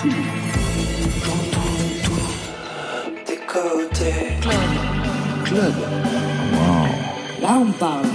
[0.00, 0.24] tout le monde.
[1.24, 1.60] J'entends
[2.04, 4.38] tout des côtés.
[4.40, 4.54] Club.
[5.44, 5.74] Club.
[6.54, 7.42] Wow.
[7.42, 8.06] Là, on parle.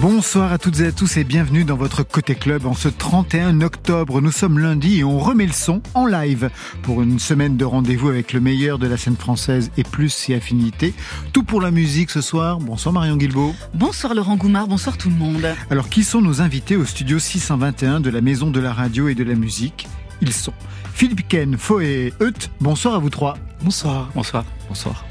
[0.00, 3.60] Bonsoir à toutes et à tous et bienvenue dans votre Côté Club en ce 31
[3.60, 4.20] octobre.
[4.20, 6.50] Nous sommes lundi et on remet le son en live
[6.82, 10.34] pour une semaine de rendez-vous avec le meilleur de la scène française et plus ses
[10.34, 10.94] affinités.
[11.32, 12.58] Tout pour la musique ce soir.
[12.58, 13.54] Bonsoir Marion Guilbault.
[13.74, 15.46] Bonsoir Laurent Goumard, bonsoir tout le monde.
[15.70, 19.14] Alors qui sont nos invités au studio 621 de la Maison de la Radio et
[19.14, 19.86] de la Musique?
[20.22, 20.52] Ils sont
[20.94, 22.48] Philippe Ken, Faux et Eut.
[22.60, 23.36] Bonsoir à vous trois.
[23.60, 24.08] Bonsoir.
[24.14, 24.44] Bonsoir.
[24.68, 25.04] Bonsoir.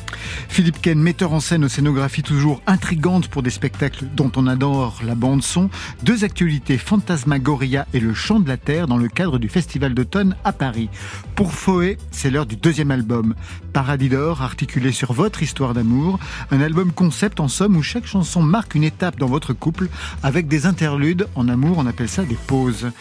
[0.49, 4.99] Philippe Ken, metteur en scène aux scénographies toujours intrigantes pour des spectacles dont on adore
[5.05, 5.69] la bande-son.
[6.03, 10.35] Deux actualités, Fantasmagoria et Le Chant de la Terre dans le cadre du Festival d'automne
[10.43, 10.89] à Paris.
[11.35, 13.35] Pour Foé, c'est l'heure du deuxième album.
[13.73, 16.19] Paradis d'or, articulé sur votre histoire d'amour.
[16.51, 19.87] Un album concept en somme où chaque chanson marque une étape dans votre couple
[20.23, 21.27] avec des interludes.
[21.35, 22.91] En amour, on appelle ça des pauses.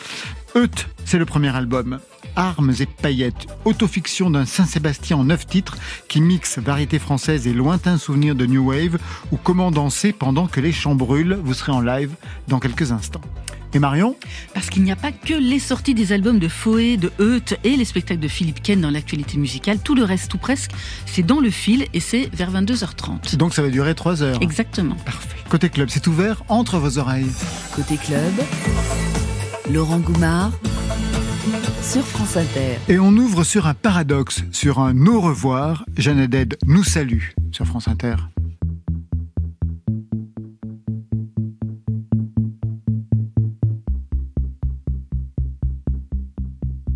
[0.54, 2.00] Eut, c'est le premier album.
[2.36, 5.76] Armes et paillettes, autofiction d'un Saint-Sébastien en neuf titres
[6.08, 8.98] qui mixe variété française et lointains souvenirs de New Wave
[9.32, 11.38] ou comment danser pendant que les champs brûlent.
[11.42, 12.12] Vous serez en live
[12.48, 13.20] dans quelques instants.
[13.72, 14.16] Et Marion?
[14.52, 17.76] Parce qu'il n'y a pas que les sorties des albums de Foé, de Eut et
[17.76, 19.78] les spectacles de Philippe Ken dans l'actualité musicale.
[19.78, 20.72] Tout le reste, tout presque,
[21.06, 23.36] c'est dans le fil et c'est vers 22h30.
[23.36, 24.42] Donc ça va durer 3 heures.
[24.42, 24.96] Exactement.
[25.04, 25.36] Parfait.
[25.48, 27.30] Côté club, c'est ouvert entre vos oreilles.
[27.74, 28.32] Côté club,
[29.70, 30.50] Laurent Goumard
[31.82, 32.78] sur France Inter.
[32.88, 35.84] Et on ouvre sur un paradoxe, sur un au revoir.
[35.96, 36.28] Jeanne
[36.66, 38.16] nous salue sur France Inter.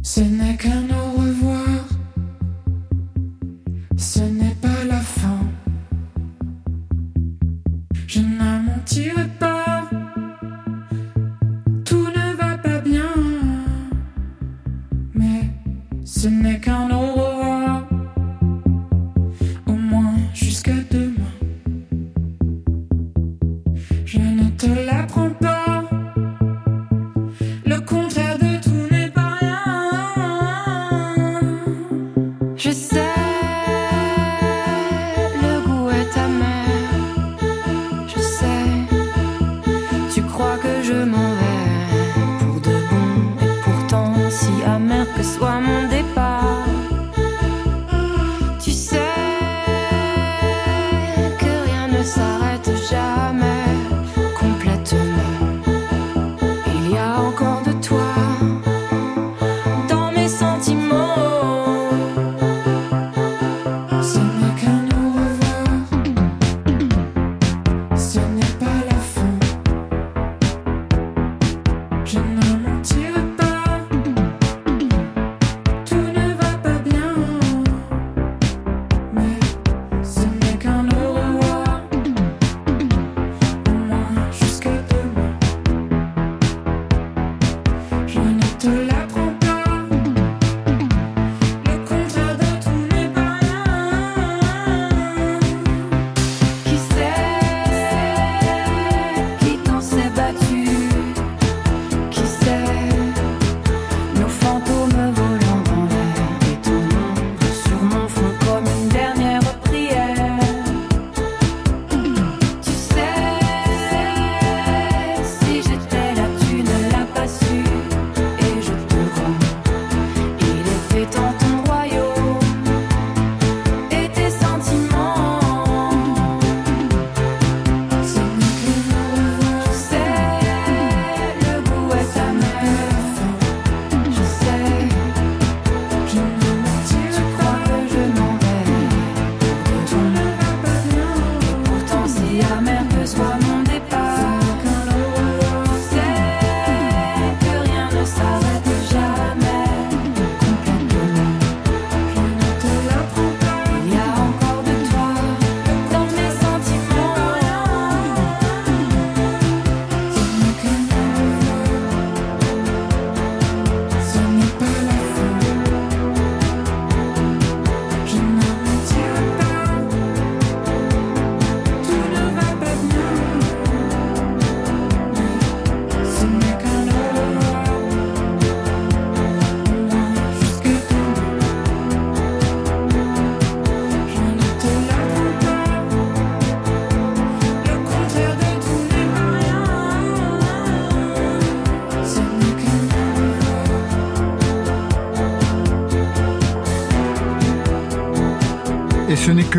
[0.02, 1.63] Ce n'est qu'un au revoir,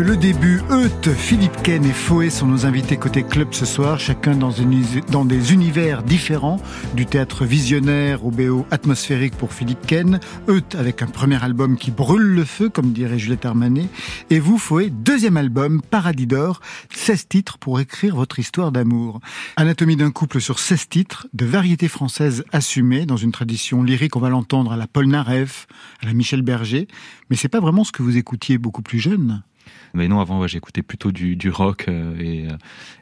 [0.02, 0.60] le début.
[0.70, 5.52] Euth, Philippe Ken et Foé sont nos invités côté club ce soir, chacun dans, des
[5.52, 6.60] univers différents,
[6.94, 11.90] du théâtre visionnaire au BO atmosphérique pour Philippe Ken, Euth avec un premier album qui
[11.90, 13.88] brûle le feu, comme dirait Juliette Armanet,
[14.28, 16.60] et vous, Foé, deuxième album, Paradis d'or,
[16.94, 19.20] 16 titres pour écrire votre histoire d'amour.
[19.56, 24.20] Anatomie d'un couple sur 16 titres, de variété française assumée, dans une tradition lyrique, on
[24.20, 25.66] va l'entendre à la Paul Naref,
[26.02, 26.86] à la Michel Berger,
[27.30, 29.42] mais c'est pas vraiment ce que vous écoutiez beaucoup plus jeune.
[29.94, 32.56] Mais non, avant, j'écoutais plutôt du, rock euh, et, euh,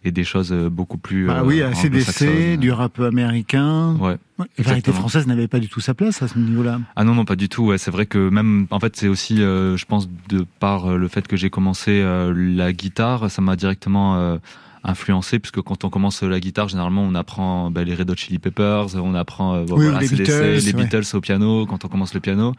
[0.04, 1.30] et, des choses euh, beaucoup plus.
[1.30, 3.96] Ah oui, ACDC, du rap américain.
[3.96, 4.16] Ouais.
[4.58, 6.80] La variété française n'avait pas du tout sa place à ce niveau-là.
[6.96, 7.66] Ah non, non, pas du tout.
[7.66, 11.26] Ouais, c'est vrai que même, en fait, c'est aussi, je pense, de par le fait
[11.26, 12.04] que j'ai commencé
[12.34, 14.38] la guitare, ça m'a directement
[14.82, 18.38] influencé puisque quand on commence la guitare généralement on apprend bah, les Red Hot Chili
[18.38, 22.52] Peppers on apprend les, Beatles, les Beatles au piano quand on commence le piano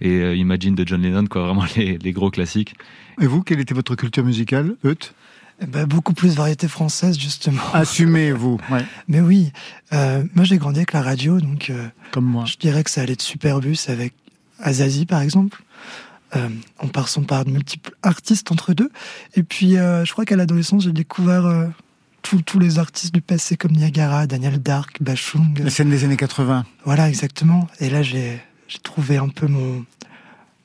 [0.00, 2.74] et euh, Imagine de John Lennon, quoi, vraiment les, les, gros classiques.
[3.20, 5.14] Et vous, quelle était votre culture musicale, Euth
[5.62, 7.62] eh ben, beaucoup plus variété française justement.
[7.72, 8.60] Assumez-vous.
[8.70, 8.84] Ouais.
[9.08, 9.52] Mais oui,
[9.92, 12.44] euh, moi j'ai grandi avec la radio, donc euh, comme moi.
[12.44, 14.12] Je dirais que ça allait de Superbus avec
[14.60, 15.62] Azazi par exemple.
[16.34, 16.48] Euh,
[16.80, 18.90] on passant par de multiples artistes entre deux.
[19.34, 21.66] Et puis euh, je crois qu'à l'adolescence j'ai découvert euh,
[22.22, 25.56] tous les artistes du passé comme Niagara, Daniel Dark, Bachung.
[25.62, 26.66] La scène des années 80.
[26.84, 27.68] Voilà exactement.
[27.78, 29.84] Et là j'ai j'ai trouvé un peu mon,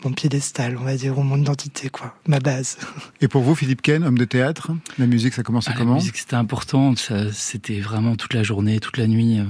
[0.04, 2.78] mon piédestal, on va dire, ou mon identité, quoi, ma base.
[3.22, 6.00] Et pour vous, Philippe Ken, homme de théâtre, la musique, ça commence ah, comment La
[6.00, 6.94] musique, c'était important.
[7.32, 9.40] C'était vraiment toute la journée, toute la nuit.
[9.40, 9.46] Euh,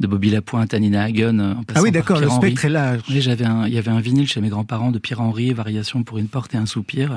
[0.00, 1.40] de Bobby Lapointe à Nina Hagen.
[1.40, 4.48] En ah oui, d'accord, le spectre est j'avais il y avait un vinyle chez mes
[4.48, 7.16] grands-parents de Pierre Henry, Variation pour une porte et un soupir, euh,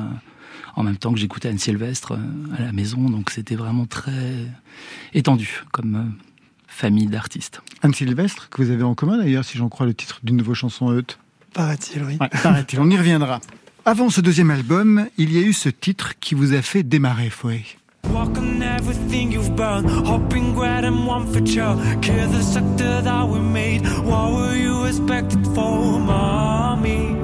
[0.75, 3.09] en même temps que j'écoutais Anne Sylvestre euh, à la maison.
[3.09, 4.47] Donc c'était vraiment très
[5.13, 6.15] étendu comme
[6.71, 7.61] famille d'artistes.
[7.83, 10.53] Anne Sylvestre, que vous avez en commun d'ailleurs, si j'en crois le titre d'une nouveau
[10.53, 11.19] chanson Euth.
[11.53, 12.17] Paraît-il, oui.
[12.43, 13.39] paraît-il, on y reviendra.
[13.85, 17.29] Avant ce deuxième album, il y a eu ce titre qui vous a fait démarrer,
[17.29, 17.63] Fouet.
[18.09, 21.75] Walk on everything you've burned, hoping grad and one for sure.
[22.01, 23.81] Kill the sector that we made.
[24.03, 25.99] What were you expected for?
[25.99, 27.15] Mommy,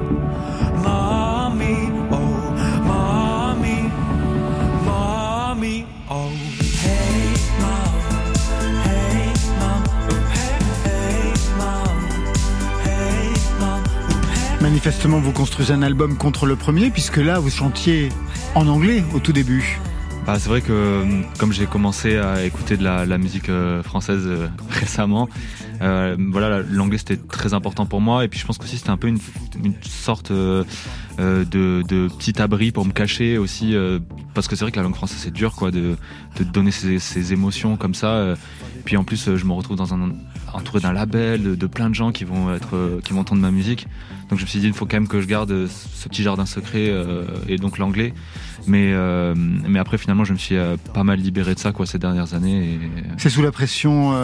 [14.88, 18.08] Manifestement, vous construisez un album contre le premier, puisque là, vous chantiez
[18.54, 19.78] en anglais au tout début.
[20.24, 21.04] Bah, c'est vrai que
[21.38, 25.28] comme j'ai commencé à écouter de la, musique euh, française euh, récemment,
[25.82, 28.24] euh, voilà, l'anglais c'était très important pour moi.
[28.24, 29.18] Et puis je pense que aussi c'était un peu une,
[29.82, 30.64] sorte de,
[31.18, 33.76] petit abri pour me cacher aussi,
[34.32, 35.96] parce que c'est vrai que la langue française c'est dur, quoi, de,
[36.50, 38.36] donner ses, émotions comme ça.
[38.88, 40.14] Puis en plus, je me retrouve dans un
[40.54, 43.86] entouré d'un label, de, plein de gens qui vont être, qui vont entendre ma musique.
[44.30, 46.46] Donc je me suis dit, il faut quand même que je garde ce petit jardin
[46.46, 48.14] secret euh, et donc l'anglais.
[48.66, 51.84] Mais, euh, mais après, finalement, je me suis euh, pas mal libéré de ça quoi,
[51.84, 52.78] ces dernières années.
[53.18, 54.14] C'est sous la pression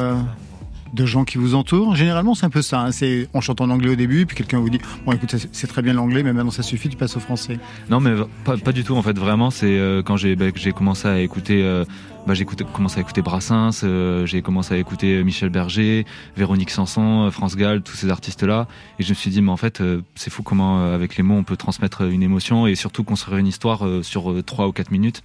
[0.94, 1.96] de gens qui vous entourent.
[1.96, 2.80] Généralement, c'est un peu ça.
[2.80, 2.92] Hein.
[2.92, 5.82] C'est on chante en anglais au début, puis quelqu'un vous dit bon, écoute, c'est très
[5.82, 7.58] bien l'anglais, mais maintenant ça suffit, tu passes au français.
[7.90, 8.14] Non, mais
[8.44, 8.94] pas, pas du tout.
[8.94, 11.62] En fait, vraiment, c'est euh, quand j'ai bah, j'ai commencé à écouter.
[11.62, 11.84] Euh,
[12.26, 16.06] bah, j'ai commencé à écouter Brassens, euh, j'ai commencé à écouter Michel Berger,
[16.36, 18.66] Véronique Sanson, France Gall, tous ces artistes-là,
[18.98, 19.82] et je me suis dit mais en fait
[20.14, 23.46] c'est fou comment avec les mots on peut transmettre une émotion et surtout construire une
[23.46, 25.22] histoire sur trois ou quatre minutes.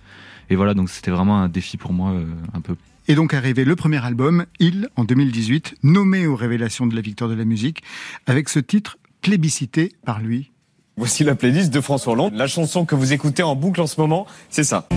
[0.50, 2.14] Et voilà donc c'était vraiment un défi pour moi
[2.54, 2.76] un peu
[3.10, 7.30] est donc arrivé le premier album, Il, en 2018, nommé aux révélations de la victoire
[7.30, 7.82] de la musique,
[8.28, 10.52] avec ce titre plébiscité par lui.
[10.96, 12.36] Voici la playlist de François Hollande.
[12.36, 14.88] La chanson que vous écoutez en boucle en ce moment, c'est ça.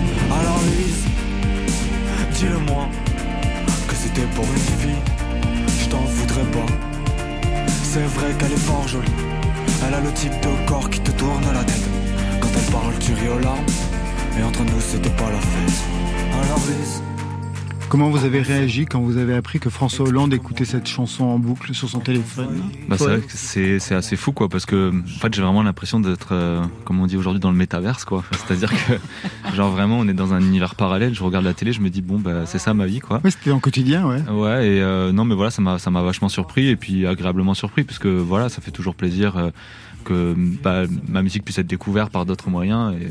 [2.43, 2.89] Dis-le-moi
[3.87, 5.01] que c'était pour une fille,
[5.79, 6.65] je t'en voudrais pas.
[7.83, 9.07] C'est vrai qu'elle est fort jolie,
[9.87, 11.87] elle a le type de corps qui te tourne la tête.
[12.41, 13.65] Quand elle parle, tu ris aux larmes,
[14.37, 15.83] et entre nous, c'était pas la fête.
[16.33, 17.01] Alors Lise,
[17.93, 21.37] Comment vous avez réagi quand vous avez appris que François Hollande écoutait cette chanson en
[21.37, 25.19] boucle sur son téléphone bah, C'est vrai que c'est assez fou, quoi, parce que en
[25.19, 28.23] fait, j'ai vraiment l'impression d'être, euh, comme on dit aujourd'hui, dans le métaverse, quoi.
[28.31, 28.93] C'est-à-dire que,
[29.55, 31.13] genre, vraiment, on est dans un univers parallèle.
[31.13, 33.21] Je regarde la télé, je me dis, bon, bah, c'est ça ma vie, quoi.
[33.23, 34.23] Ouais, c'était en quotidien, ouais.
[34.27, 37.99] Ouais, et euh, non, mais voilà, ça m'a vachement surpris, et puis agréablement surpris, parce
[37.99, 39.37] que voilà, ça fait toujours plaisir.
[39.37, 39.51] Euh,
[40.03, 42.93] que bah, ma musique puisse être découverte par d'autres moyens.
[42.99, 43.07] Et...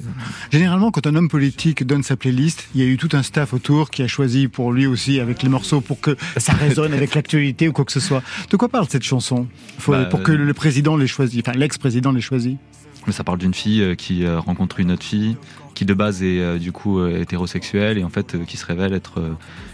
[0.51, 3.53] Généralement, quand un homme politique donne sa playlist, il y a eu tout un staff
[3.53, 7.15] autour qui a choisi pour lui aussi avec les morceaux pour que ça résonne avec
[7.15, 8.23] l'actualité ou quoi que ce soit.
[8.51, 9.47] De quoi parle cette chanson?
[9.89, 12.59] Bah, Pour que le président l'ait choisi, enfin l'ex-président l'ait choisi
[13.07, 15.37] Mais ça parle d'une fille qui rencontre une autre fille,
[15.75, 19.21] qui de base est du coup hétérosexuelle et en fait qui se révèle être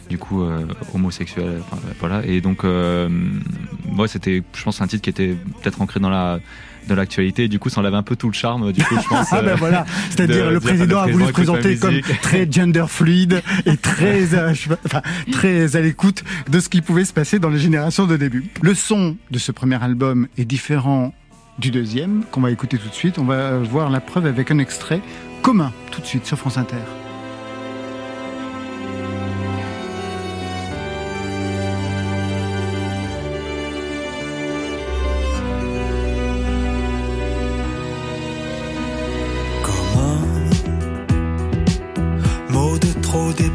[0.09, 0.45] du coup
[0.95, 1.63] homosexuelle.
[2.01, 2.25] voilà.
[2.25, 6.41] Et donc, moi, c'était, je pense, un titre qui était peut-être ancré dans la
[6.89, 7.49] de l'actualité.
[7.49, 8.73] Du coup, ça enlève un peu tout le charme.
[8.73, 9.33] Du coup, je pense.
[9.33, 13.77] ah ben voilà, c'est-à-dire le président a voulu se présenter comme très gender fluide et
[13.77, 14.53] très, euh,
[14.85, 18.47] enfin, très à l'écoute de ce qui pouvait se passer dans les générations de début.
[18.63, 21.15] Le son de ce premier album est différent
[21.59, 23.19] du deuxième qu'on va écouter tout de suite.
[23.19, 25.01] On va voir la preuve avec un extrait
[25.43, 26.77] commun tout de suite sur France Inter.
[43.33, 43.51] De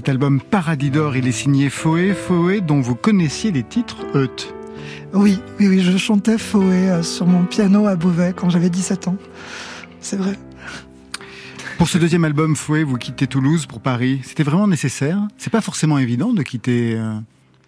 [0.00, 4.54] cet album Paradis d'Or, il est signé Foé, Foé dont vous connaissiez les titres Eut.
[5.12, 9.08] Oui, oui, oui, je chantais Foé euh, sur mon piano à Beauvais quand j'avais 17
[9.08, 9.18] ans.
[10.00, 10.38] C'est vrai.
[11.76, 14.22] Pour ce deuxième album, Fouet, vous quittez Toulouse pour Paris.
[14.24, 17.12] C'était vraiment nécessaire C'est pas forcément évident de quitter euh,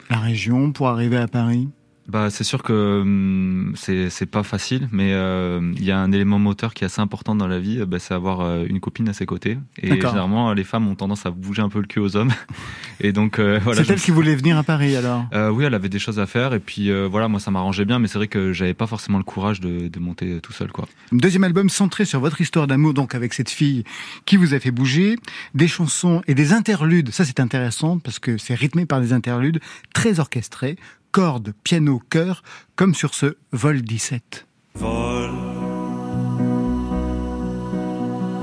[0.08, 1.68] la région pour arriver à Paris
[2.08, 6.38] bah, c'est sûr que hum, c'est pas facile, mais euh, il y a un élément
[6.38, 9.12] moteur qui est assez important dans la vie, bah, c'est avoir euh, une copine à
[9.12, 9.58] ses côtés.
[9.80, 12.32] Et généralement, les femmes ont tendance à bouger un peu le cul aux hommes.
[13.00, 13.84] Et donc euh, voilà.
[13.84, 15.24] C'est elle qui voulait venir à Paris alors.
[15.52, 18.06] oui, elle avait des choses à faire, et puis voilà, moi ça m'arrangeait bien, mais
[18.06, 20.86] c'est vrai que j'avais pas forcément le courage de, de, monter tout seul, quoi.
[21.10, 23.82] Deuxième album centré sur votre histoire d'amour, donc avec cette fille
[24.24, 25.16] qui vous a fait bouger,
[25.54, 27.10] des chansons et des interludes.
[27.10, 29.60] Ça c'est intéressant parce que c'est rythmé par des interludes
[29.92, 30.76] très orchestrés
[31.12, 32.42] cordes, piano, chœur,
[32.74, 34.46] comme sur ce Vol 17.
[34.74, 35.30] Vol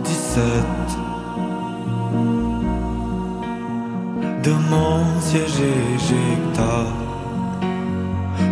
[0.03, 0.43] 17
[4.43, 5.59] De mon siège
[5.95, 7.07] éjectable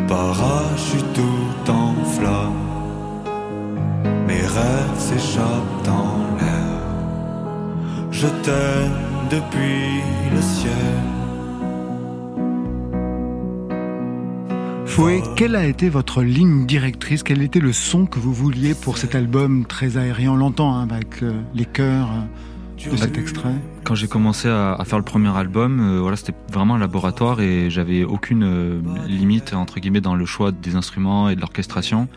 [0.08, 2.54] Parachute tout en flamme
[4.28, 6.82] Mes rêves s'échappent dans l'air.
[8.12, 10.02] Je t'aime depuis
[10.34, 11.17] le ciel
[14.98, 17.22] Fouet, quelle a été votre ligne directrice?
[17.22, 20.32] Quel était le son que vous vouliez pour cet album très aérien?
[20.32, 23.54] On l'entend hein, avec euh, les chœurs euh, de cet extrait.
[23.84, 27.70] Quand j'ai commencé à, faire le premier album, euh, voilà, c'était vraiment un laboratoire et
[27.70, 32.08] j'avais aucune limite entre guillemets dans le choix des instruments et de l'orchestration.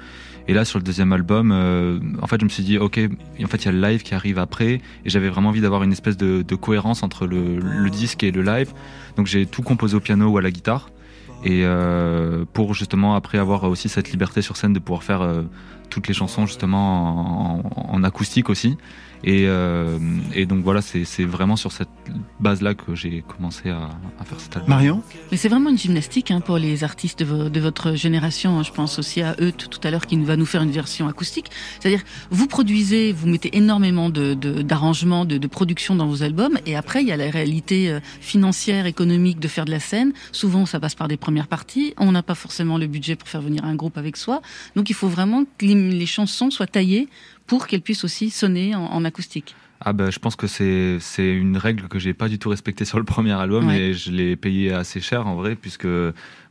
[0.49, 2.99] Et là, sur le deuxième album, euh, en fait, je me suis dit, ok,
[3.43, 5.83] en fait, il y a le live qui arrive après, et j'avais vraiment envie d'avoir
[5.85, 8.73] une espèce de, de cohérence entre le, le, disque et le live.
[9.17, 10.91] Donc j'ai tout composé au piano ou à la guitare,
[11.45, 15.43] et euh, pour justement après avoir aussi cette liberté sur scène de pouvoir faire euh,
[15.89, 18.77] toutes les chansons justement en, en acoustique aussi.
[19.23, 19.99] Et, euh,
[20.35, 21.89] et, donc voilà, c'est vraiment sur cette
[22.41, 24.71] base-là que j'ai commencé à, à, faire cet album.
[24.71, 28.63] Marion Mais c'est vraiment une gymnastique hein, pour les artistes de, vo de, votre génération.
[28.63, 31.51] Je pense aussi à eux tout à l'heure qui va nous faire une version acoustique.
[31.79, 36.75] C'est-à-dire, vous produisez, vous mettez énormément d'arrangements, de, de, de, production dans vos albums, et
[36.77, 40.13] après, il y a la réalité euh, financière, économique de faire de la scène.
[40.33, 41.95] Souvent, ça passe par des premières parties.
[41.99, 44.41] On n'a pas forcément le budget pour faire venir un groupe avec soi.
[44.77, 47.09] Donc, il faut vraiment que les, les chansons soient taillées
[47.51, 49.57] pour qu'elle puisse aussi sonner en, en acoustique.
[49.81, 52.85] Ah bah, je pense que c'est c'est une règle que j'ai pas du tout respectée
[52.85, 53.81] sur le premier album ouais.
[53.81, 55.89] et je l'ai payé assez cher en vrai puisque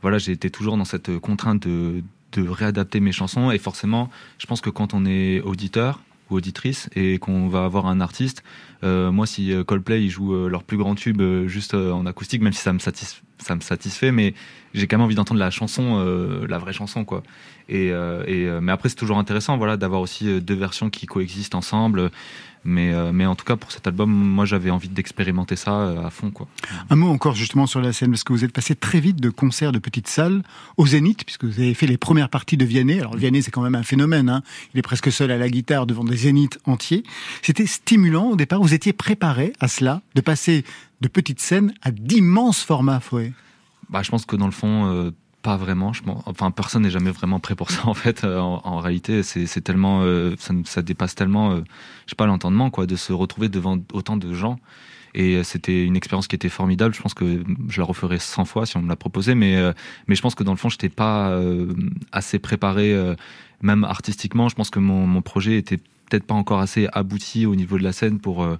[0.02, 2.02] voilà j'ai été toujours dans cette contrainte de
[2.32, 6.90] de réadapter mes chansons et forcément je pense que quand on est auditeur ou auditrice
[6.94, 8.42] et qu'on va avoir un artiste
[8.82, 12.72] moi si Coldplay ils jouent leur plus grand tube juste en acoustique même si ça
[12.72, 14.34] me satisfait ça me satisfait mais
[14.74, 17.22] j'ai quand même envie d'entendre la chanson euh, la vraie chanson quoi.
[17.68, 21.54] Et, euh, et mais après c'est toujours intéressant voilà d'avoir aussi deux versions qui coexistent
[21.54, 22.10] ensemble.
[22.62, 26.04] Mais, euh, mais en tout cas pour cet album moi j'avais envie d'expérimenter ça euh,
[26.04, 26.46] à fond quoi.
[26.90, 29.30] Un mot encore justement sur la scène parce que vous êtes passé très vite de
[29.30, 30.42] concerts de petites salles
[30.76, 33.00] au Zénith puisque vous avez fait les premières parties de Vianney.
[33.00, 34.42] Alors Vianney c'est quand même un phénomène hein.
[34.74, 37.02] il est presque seul à la guitare devant des zéniths entiers.
[37.40, 40.64] C'était stimulant au départ vous étiez préparé à cela de passer
[41.00, 43.32] de petites scènes à d'immenses formats Fouet
[43.88, 45.10] bah, je pense que dans le fond euh,
[45.42, 48.60] pas vraiment je pense enfin personne n'est jamais vraiment prêt pour ça en fait en,
[48.64, 51.60] en réalité c'est tellement euh, ça, ça dépasse tellement euh,
[52.06, 54.58] je sais pas l'entendement quoi de se retrouver devant autant de gens.
[55.12, 58.64] Et c'était une expérience qui était formidable je pense que je la referai 100 fois
[58.64, 59.72] si on me l'a proposé mais euh,
[60.06, 61.74] mais je pense que dans le fond j'étais pas euh,
[62.12, 63.16] assez préparé euh,
[63.62, 64.48] même artistiquement.
[64.48, 65.78] Je pense que mon, mon projet était
[66.10, 68.56] peut-être pas encore assez abouti au niveau de la scène pour euh,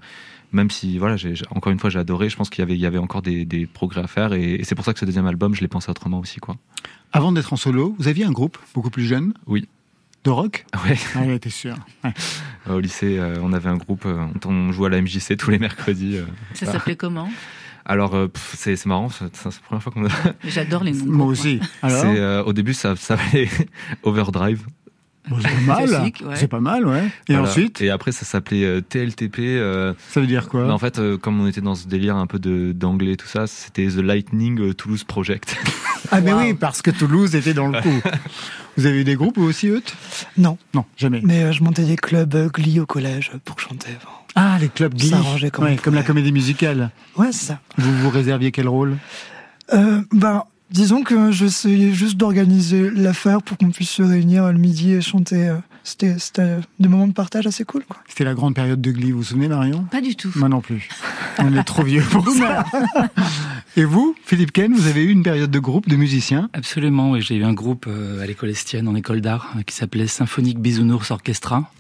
[0.52, 2.80] même si voilà j'ai encore une fois j'ai adoré je pense qu'il y avait il
[2.80, 5.04] y avait encore des, des progrès à faire et, et c'est pour ça que ce
[5.04, 6.57] deuxième album je l'ai pensé autrement aussi quoi.
[7.12, 9.35] Avant d'être en solo vous aviez un groupe beaucoup plus jeune.
[9.47, 9.69] Oui.
[10.25, 10.66] De rock?
[10.85, 10.99] Ouais.
[11.14, 11.76] ah, t'es sûr.
[12.04, 12.12] Ouais.
[12.69, 15.59] au lycée euh, on avait un groupe euh, on jouait à la MJC tous les
[15.59, 16.78] mercredis euh, ça voilà.
[16.78, 17.28] s'appelait comment?
[17.86, 20.06] Alors euh, c'est marrant c'est la première fois qu'on
[20.45, 21.60] j'adore les noms moi aussi.
[21.84, 23.49] euh, au début ça ça valait
[24.02, 24.67] overdrive
[25.28, 26.37] Bon, c'est pas mal, ouais.
[26.37, 27.06] c'est pas mal, ouais.
[27.28, 27.49] Et voilà.
[27.49, 29.39] ensuite Et après, ça s'appelait euh, TLTP.
[29.41, 32.17] Euh, ça veut dire quoi bah, En fait, euh, comme on était dans ce délire
[32.17, 35.56] un peu d'anglais, tout ça, c'était The Lightning euh, Toulouse Project.
[36.11, 36.41] ah, mais wow.
[36.41, 38.00] oui, parce que Toulouse était dans le coup.
[38.76, 39.83] Vous avez eu des groupes aussi, eux
[40.39, 40.56] Non.
[40.75, 41.21] Non, jamais.
[41.23, 43.91] Mais euh, je montais des clubs euh, Glee au collège pour chanter.
[44.02, 44.11] Bon.
[44.37, 45.11] Ah, les clubs Glee.
[45.11, 46.91] Ça comme, ouais, comme la comédie musicale.
[47.17, 47.61] Ouais, c'est ça.
[47.76, 48.97] Vous vous réserviez quel rôle?
[49.73, 54.93] Euh, Ben, disons que j'essayais juste d'organiser l'affaire pour qu'on puisse se réunir le midi
[54.93, 55.52] et chanter
[55.83, 57.83] c'était des moments de partage assez cool.
[58.09, 59.85] C'était la grande période de Glee, vous vous souvenez Marion?
[59.91, 60.30] Pas du tout.
[60.37, 60.89] Moi non plus.
[61.39, 62.65] On est trop vieux pour ça.
[63.76, 67.23] Et vous, Philippe Ken, vous avez eu une période de groupe de musiciens Absolument, oui.
[67.23, 70.59] J'ai eu un groupe euh, à l'école Estienne, en école d'art, euh, qui s'appelait Symphonique
[70.59, 71.71] Bisounours Orchestra,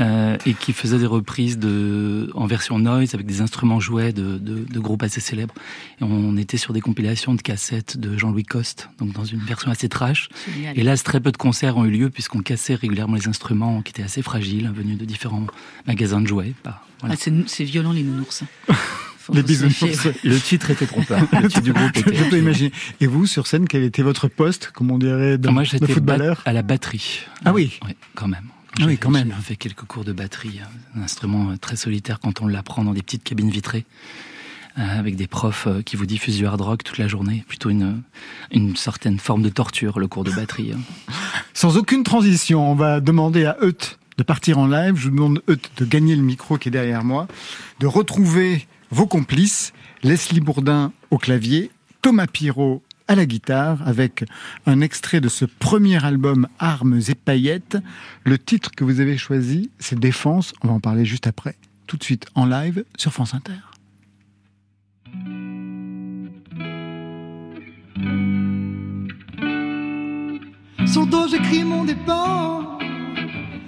[0.00, 4.36] euh, et qui faisait des reprises de, en version noise avec des instruments jouets de,
[4.36, 5.54] de, de groupes assez célèbres.
[6.02, 9.70] Et on était sur des compilations de cassettes de Jean-Louis Coste, donc dans une version
[9.70, 10.28] assez trash.
[10.54, 10.78] Génial.
[10.78, 13.92] Et là, très peu de concerts ont eu lieu puisqu'on cassait régulièrement les instruments qui
[13.92, 15.46] étaient assez fragiles, venus de différents
[15.86, 16.52] magasins de jouets.
[16.64, 17.14] Bah, voilà.
[17.18, 18.44] ah, C'est violent les nounours.
[19.32, 20.08] les bisounours.
[20.24, 21.20] Le titre était trompeur.
[21.32, 22.14] Le titre du groupe était.
[22.14, 22.72] Je peux imaginer.
[23.00, 26.42] Et vous, sur scène, quel était votre poste, comme on dirait, de, Moi, de footballeur?
[26.44, 27.20] À la batterie.
[27.44, 27.78] Ah oui.
[27.86, 28.46] oui quand même.
[28.80, 29.32] Ah oui, quand même.
[29.36, 30.60] J'ai fait quelques cours de batterie,
[30.96, 33.84] un instrument très solitaire quand on l'apprend dans des petites cabines vitrées
[34.76, 38.02] avec des profs qui vous diffusent du hard rock toute la journée, plutôt une,
[38.50, 40.72] une certaine forme de torture, le cours de batterie.
[41.54, 44.96] Sans aucune transition, on va demander à Euth de partir en live.
[44.96, 47.26] Je vous demande Euth de gagner le micro qui est derrière moi,
[47.80, 49.72] de retrouver vos complices,
[50.02, 51.70] Leslie Bourdin au clavier,
[52.02, 54.24] Thomas Pirot à la guitare, avec
[54.66, 57.76] un extrait de ce premier album Armes et paillettes.
[58.24, 60.52] Le titre que vous avez choisi, c'est Défense.
[60.62, 61.56] On va en parler juste après.
[61.88, 63.52] Tout de suite en live sur France Inter.
[70.86, 72.78] Sur dos j'écris mon départ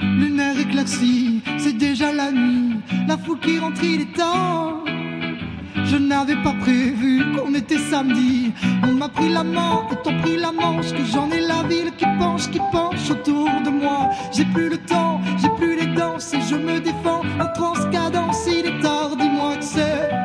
[0.01, 4.85] Lunaire éclairci, c'est déjà la nuit La foule qui rentre il est temps
[5.85, 8.53] Je n'avais pas prévu qu'on était samedi.
[8.83, 12.07] On m'a pris la main et pris la manche Que j'en ai la ville qui
[12.19, 14.11] penche, qui penche autour de moi.
[14.33, 18.47] J'ai plus le temps, j'ai plus les danses Et je me défends en transcadence.
[18.47, 20.22] Il est tard, dis-moi que c'est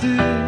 [0.00, 0.39] do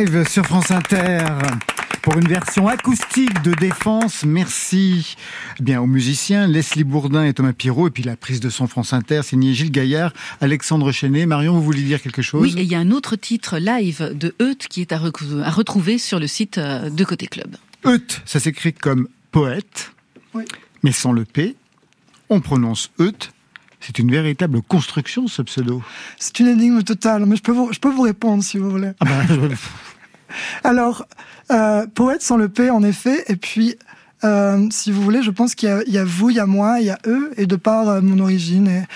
[0.00, 1.24] live sur France Inter
[2.00, 4.24] pour une version acoustique de Défense.
[4.24, 5.16] Merci
[5.60, 8.94] bien aux musiciens Leslie Bourdin et Thomas Pirot et puis la prise de son France
[8.94, 11.26] Inter signée Gilles Gaillard, Alexandre Chenet.
[11.26, 12.40] Marion, vous vouliez dire quelque chose?
[12.40, 15.98] Oui, et il y a un autre titre live de Eut qui est à, retrouver
[15.98, 17.56] sur le site euh, de Côté Club.
[17.84, 19.92] Eut, ça s'écrit comme poète,
[20.82, 21.56] mais sans le P.
[22.30, 23.30] On prononce Eut.
[23.80, 25.82] C'est une véritable construction, ce pseudo.
[26.18, 28.90] C'est une énigme totale, mais je peux vous, je peux vous répondre si vous voulez.
[29.00, 29.56] Ah bah, je-
[30.64, 31.06] Alors,
[31.50, 33.76] euh, poète sans le P, en effet, et puis,
[34.24, 36.86] euh, si vous voulez, je pense qu'il y a- vous, il y a moi, il
[36.86, 38.86] y a eux, et de par euh, mon origine et,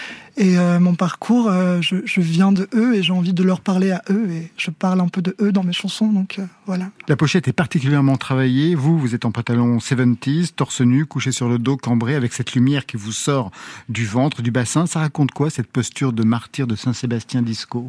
[0.80, 1.48] mon parcours,
[1.80, 4.72] je, je viens de eux et j'ai envie de leur parler à eux, et je
[4.72, 6.86] parle un peu de eux dans mes chansons, donc voilà.
[7.06, 8.74] La pochette est particulièrement travaillée.
[8.74, 12.54] Vous, vous êtes en pantalon 70s, torse nu, couché sur le dos, cambré, avec cette
[12.54, 13.52] lumière qui vous sort
[13.88, 14.86] du ventre, du bassin.
[14.86, 17.88] Ça raconte quoi, cette posture de martyr de Saint-Sébastien Disco?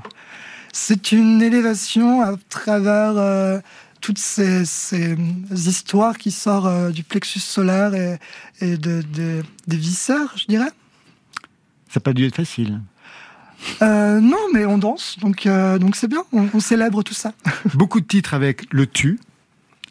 [0.77, 3.59] C'est une élévation à travers euh,
[4.01, 5.15] toutes ces, ces
[5.51, 8.19] histoires qui sortent euh, du plexus solaire et,
[8.59, 10.67] et de, de- des viscères, je dirais.
[11.88, 12.81] Ça n'a pas dû être facile.
[13.81, 16.25] Euh, non, mais on danse, donc euh, donc c'est bien.
[16.33, 17.31] On, on célèbre tout ça.
[17.73, 19.17] Beaucoup de titres avec le tu,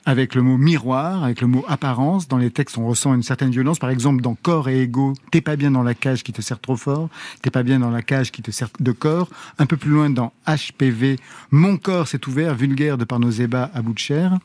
[0.07, 2.29] avec le mot miroir, avec le mot apparence.
[2.29, 3.79] Dans les textes, on ressent une certaine violence.
[3.79, 6.61] Par exemple, dans Corps et Ego, t'es pas bien dans la cage qui te sert
[6.61, 7.09] trop fort,
[7.43, 9.29] t'es pas bien dans la cage qui te sert de corps.
[9.59, 11.19] Un peu plus loin, dans HPV,
[11.51, 14.39] mon corps s'est ouvert, vulgaire de par nos ébats à bout de chair.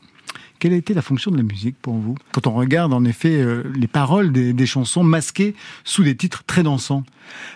[0.60, 2.14] Quelle a été la fonction de la musique pour vous?
[2.32, 6.62] Quand on regarde en effet euh, les paroles des, chansons masquées sous des titres très
[6.62, 7.02] dansants.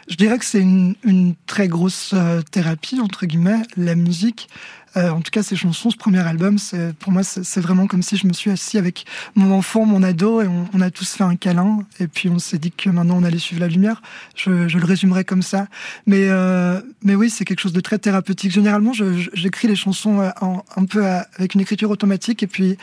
[0.08, 4.48] Je dirais que c'est une, une très grosse euh, thérapie entre guillemets, la musique.
[4.96, 6.56] Euh, en tout cas, ces chansons, ce premier album,
[7.00, 9.04] pour moi, c'est vraiment comme si je me suis assis avec
[9.34, 11.80] mon enfant, mon ado, et on, on a tous fait un câlin.
[11.98, 14.02] Et puis on s'est dit que maintenant on allait suivre la lumière.
[14.36, 15.66] Je, je le résumerai comme ça.
[16.06, 18.52] Mais euh, mais oui, c'est quelque chose de très thérapeutique.
[18.52, 22.76] Généralement, j'écris les chansons euh, en- un peu à- avec une écriture automatique, et puis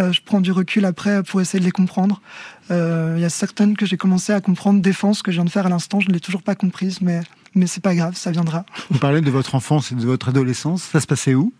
[0.00, 2.20] euh, je prends du recul après pour essayer de les comprendre.
[2.72, 4.80] Euh, Il y a certaines que j'ai commencé à comprendre.
[4.80, 7.20] Défense que je viens de faire à l'instant, je ne l'ai toujours pas comprise, mais
[7.54, 8.64] mais c'est pas grave, ça viendra.
[8.90, 10.82] Vous parlez de votre enfance et de votre adolescence.
[10.82, 11.52] Ça se passait où?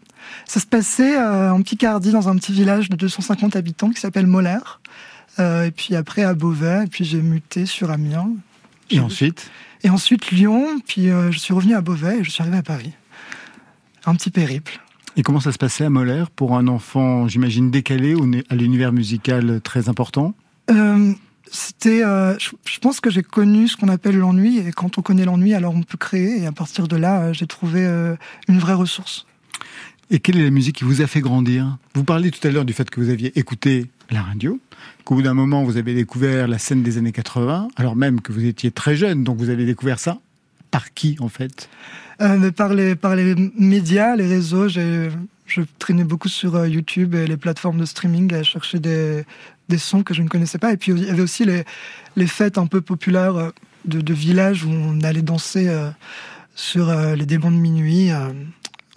[0.46, 4.26] Ça se passait euh, en Picardie, dans un petit village de 250 habitants qui s'appelle
[4.26, 4.80] Molaire.
[5.38, 8.30] Euh, et puis après à Beauvais, et puis j'ai muté sur Amiens.
[8.90, 9.50] Et ensuite?
[9.83, 12.62] Et ensuite Lyon, puis euh, je suis revenu à Beauvais et je suis arrivé à
[12.62, 12.92] Paris.
[14.07, 14.80] Un petit périple.
[15.16, 18.16] Et comment ça se passait à Molaire pour un enfant, j'imagine, décalé
[18.48, 20.35] à l'univers musical très important?
[20.70, 21.12] Euh,
[21.50, 25.02] c'était, euh, je, je pense que j'ai connu ce qu'on appelle l'ennui, et quand on
[25.02, 28.16] connaît l'ennui, alors on peut créer, et à partir de là, euh, j'ai trouvé euh,
[28.48, 29.26] une vraie ressource.
[30.11, 31.78] Et quelle est la musique qui vous a fait grandir?
[31.94, 34.59] Vous parliez tout à l'heure du fait que vous aviez écouté la radio,
[35.04, 38.33] qu'au bout d'un moment, vous avez découvert la scène des années 80, alors même que
[38.33, 40.18] vous étiez très jeune, donc vous avez découvert ça.
[40.70, 41.68] Par qui, en fait?
[42.20, 45.09] Euh, mais par les, par les médias, les réseaux, j'ai,
[45.46, 49.24] je traînais beaucoup sur YouTube et les plateformes de streaming à chercher des,
[49.68, 50.72] des sons que je ne connaissais pas.
[50.72, 51.64] Et puis il y avait aussi les,
[52.16, 53.50] les fêtes un peu populaires euh,
[53.85, 55.90] de, de villages où on allait danser euh,
[56.55, 58.11] sur euh, les démons de minuit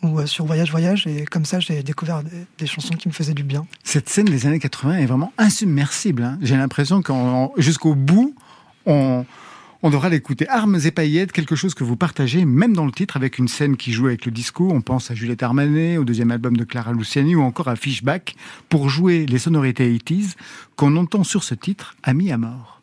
[0.04, 1.08] ou sur Voyage Voyage.
[1.08, 3.66] Et comme ça, j'ai découvert des, des chansons qui me faisaient du bien.
[3.84, 6.24] Cette scène des années 80 est vraiment insubmersible.
[6.24, 6.38] hein.
[6.42, 8.36] J'ai l'impression qu'en jusqu'au bout,
[8.86, 9.26] on,
[9.88, 10.50] On devra l'écouter.
[10.50, 13.78] Armes et paillettes, quelque chose que vous partagez, même dans le titre, avec une scène
[13.78, 14.70] qui joue avec le disco.
[14.70, 18.36] On pense à Juliette Armanet, au deuxième album de Clara Luciani ou encore à Fishback
[18.68, 20.36] pour jouer les sonorités 80s
[20.76, 22.82] qu'on entend sur ce titre, Ami à mort.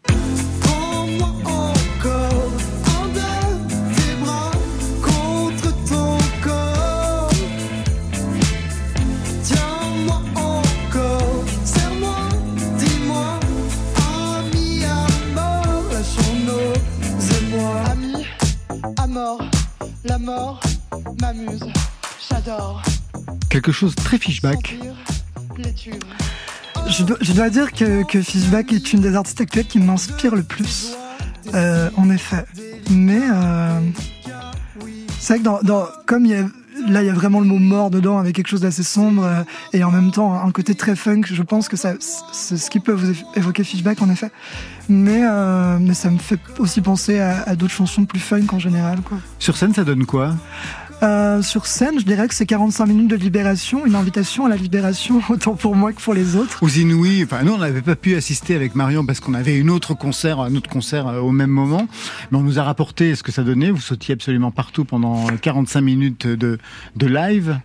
[20.25, 20.61] Mort
[21.21, 21.65] m'amuse,
[22.29, 22.83] j'adore.
[23.51, 24.77] Quelque chose très fishback.
[26.89, 30.95] Je dois, dire que, que, Fishback est une des artistes actuelles qui m'inspire le plus,
[31.55, 32.45] euh, en effet.
[32.91, 33.81] Mais euh,
[35.19, 36.45] c'est vrai que dans, comme il y a,
[36.89, 39.43] là il y a vraiment le mot mort dedans avec quelque chose d'assez sombre euh,
[39.73, 41.23] et en même temps un côté très funk.
[41.25, 41.95] Je pense que ça,
[42.33, 44.31] c'est ce qui peut vous évoquer Fishback en effet.
[44.89, 48.99] Mais, euh, mais ça me fait aussi penser à, d'autres chansons plus funk en général.
[49.39, 50.35] Sur scène, ça donne quoi?
[51.05, 54.57] Euh, sur scène, je dirais que c'est 45 minutes de libération, une invitation à la
[54.57, 56.63] libération, autant pour moi que pour les autres.
[56.63, 59.71] Aux Inouïs, enfin, nous, on n'avait pas pu assister avec Marion parce qu'on avait une
[59.71, 61.87] autre concert, un autre concert euh, au même moment.
[62.31, 63.71] Mais on nous a rapporté ce que ça donnait.
[63.71, 66.59] Vous sautiez absolument partout pendant 45 minutes de,
[66.97, 67.59] de live.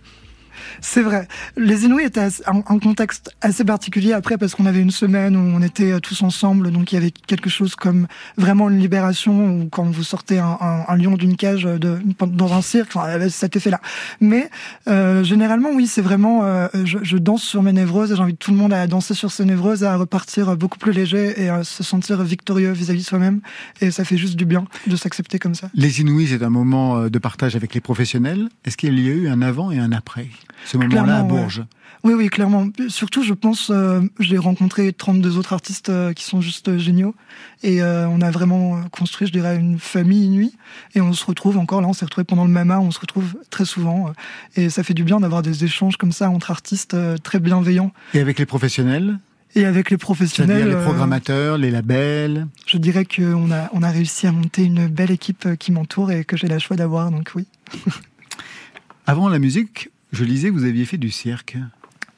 [0.80, 1.28] C'est vrai.
[1.56, 5.62] Les Inuits étaient un, contexte assez particulier après parce qu'on avait une semaine où on
[5.62, 8.06] était euh, tous ensemble, donc il y avait quelque chose comme
[8.36, 12.90] vraiment une libération ou quand vous sortez un, lion d'une cage de, dans un cirque,
[12.94, 13.80] enfin, avait cet effet-là.
[14.20, 14.50] Mais
[14.88, 18.56] euh, généralement, oui, c'est vraiment, euh, je, danse sur mes névroses et j'invite tout le
[18.56, 22.22] monde à danser sur ses névroses, à repartir beaucoup plus léger et à se sentir
[22.22, 23.40] victorieux vis-à-vis de soi-même.
[23.80, 25.70] Et ça fait juste du bien de s'accepter comme ça.
[25.74, 28.48] Les Inuits, c'est un moment de partage avec les professionnels.
[28.64, 30.28] Est-ce qu'il y a eu un avant et un après?
[30.64, 31.64] Ce moment-là à Bourges.
[32.02, 32.68] Oui, oui, clairement.
[32.88, 37.14] Surtout, je pense, euh, j'ai rencontré 32 autres artistes euh, qui sont juste euh, géniaux.
[37.62, 40.54] Et on a vraiment construit, je dirais, une famille nuit.
[40.94, 43.36] Et on se retrouve encore, là, on s'est retrouvé pendant le MAMA, on se retrouve
[43.50, 44.12] très souvent.
[44.56, 47.92] et ça fait du bien d'avoir des échanges comme ça entre artistes très bienveillants.
[48.14, 49.18] Et avec les professionnels
[49.54, 50.68] et avec les professionnels.
[50.68, 52.46] les programmateurs, les labels.
[52.66, 56.24] Je dirais qu'on a, on a réussi à monter une belle équipe qui m'entoure et
[56.24, 57.46] que j'ai la choix d'avoir, donc oui.
[59.06, 61.56] Avant la musique, je lisais que vous aviez fait du cirque.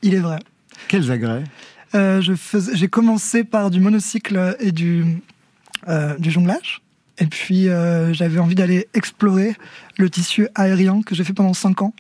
[0.02, 0.38] Il est vrai.
[0.88, 1.44] Quels agrès?
[1.94, 2.22] Euh,
[2.72, 5.04] J'ai commencé par du monocycle et du,
[5.88, 6.80] euh, du jonglage.
[7.18, 9.54] Et puis euh, j'avais envie d'aller explorer
[9.98, 11.94] le tissu aérien que j'ai fait pendant 5 ans.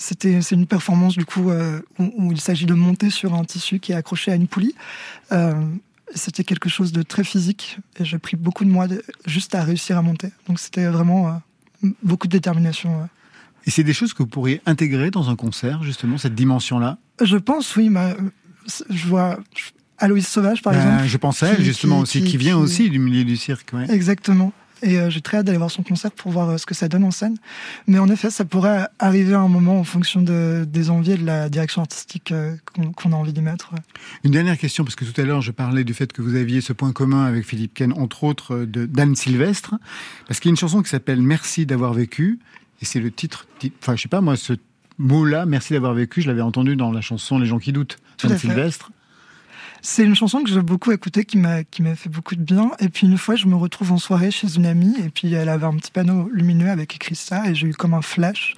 [0.00, 1.50] C'était c'est une performance du coup
[1.98, 4.74] où, il s'agit de monter sur un tissu qui est accroché à une poulie.
[6.14, 8.86] c'était quelque chose de très physique et j'ai pris beaucoup de mois
[9.26, 10.30] juste à réussir à monter.
[10.46, 11.40] Donc c'était vraiment
[12.02, 13.08] beaucoup de détermination.
[13.68, 16.96] Et c'est des choses que vous pourriez intégrer dans un concert, justement, cette dimension-là?
[17.22, 17.90] Je pense, oui.
[18.88, 19.38] je vois
[19.98, 21.06] Aloïs Sauvage, par ben, exemple.
[21.06, 23.74] Je pense à elle, justement, aussi, qui, vient aussi du milieu du cirque.
[23.90, 24.54] Exactement.
[24.80, 26.88] Et euh, j'ai très hâte d'aller voir son concert pour voir euh, ce que ça
[26.88, 27.36] donne en scène.
[27.86, 31.16] Mais en effet, ça pourrait arriver à un moment en fonction de, des envies et
[31.18, 32.54] de la direction artistique euh,
[32.96, 33.72] qu'on a envie d'y mettre.
[34.24, 36.62] Une dernière question, parce que tout à l'heure, je parlais du fait que vous aviez
[36.62, 39.74] ce point commun avec Philippe Ken, entre autres, d'Anne Sylvestre.
[40.26, 42.38] Parce qu'il y a une chanson qui s'appelle Merci d'avoir vécu.
[42.80, 43.46] Et c'est le titre,
[43.80, 44.54] enfin, je sais pas, moi, ce
[44.98, 48.36] mot-là, merci d'avoir vécu, je l'avais entendu dans la chanson Les gens qui doutent, de
[48.36, 48.90] Sylvestre.
[49.80, 52.72] C'est une chanson que j'ai beaucoup écoutée, qui m'a qui m'a fait beaucoup de bien.
[52.80, 55.48] Et puis une fois, je me retrouve en soirée chez une amie, et puis elle
[55.48, 58.54] avait un petit panneau lumineux avec écrit ça, et j'ai eu comme un flash.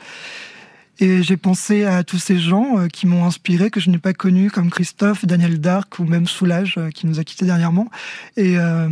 [1.02, 4.12] Et j'ai pensé à tous ces gens euh, qui m'ont inspiré, que je n'ai pas
[4.12, 7.88] connus, comme Christophe, Daniel Dark ou même Soulage, euh, qui nous a quittés dernièrement.
[8.36, 8.88] Et, euh,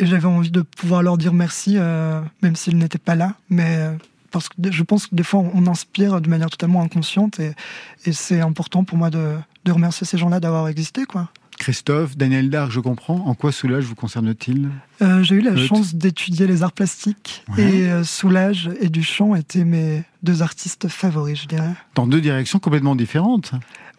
[0.00, 3.36] et j'avais envie de pouvoir leur dire merci, même s'ils n'étaient pas là.
[3.48, 3.96] Mais
[4.32, 7.52] parce que je pense que des fois on inspire de manière totalement inconsciente et,
[8.10, 9.36] c'est important pour moi de,
[9.68, 11.28] remercier ces gens-là d'avoir existé quoi.
[11.58, 13.24] Christophe, Daniel Darc, je comprends.
[13.26, 14.68] En quoi Soulage vous concerne-t-il?
[15.00, 19.64] Euh, J'ai eu la chance d'étudier les arts plastiques et euh, Soulage et Duchamp étaient
[19.64, 21.70] mes deux artistes favoris, je dirais.
[21.94, 23.52] Dans deux directions complètement différentes.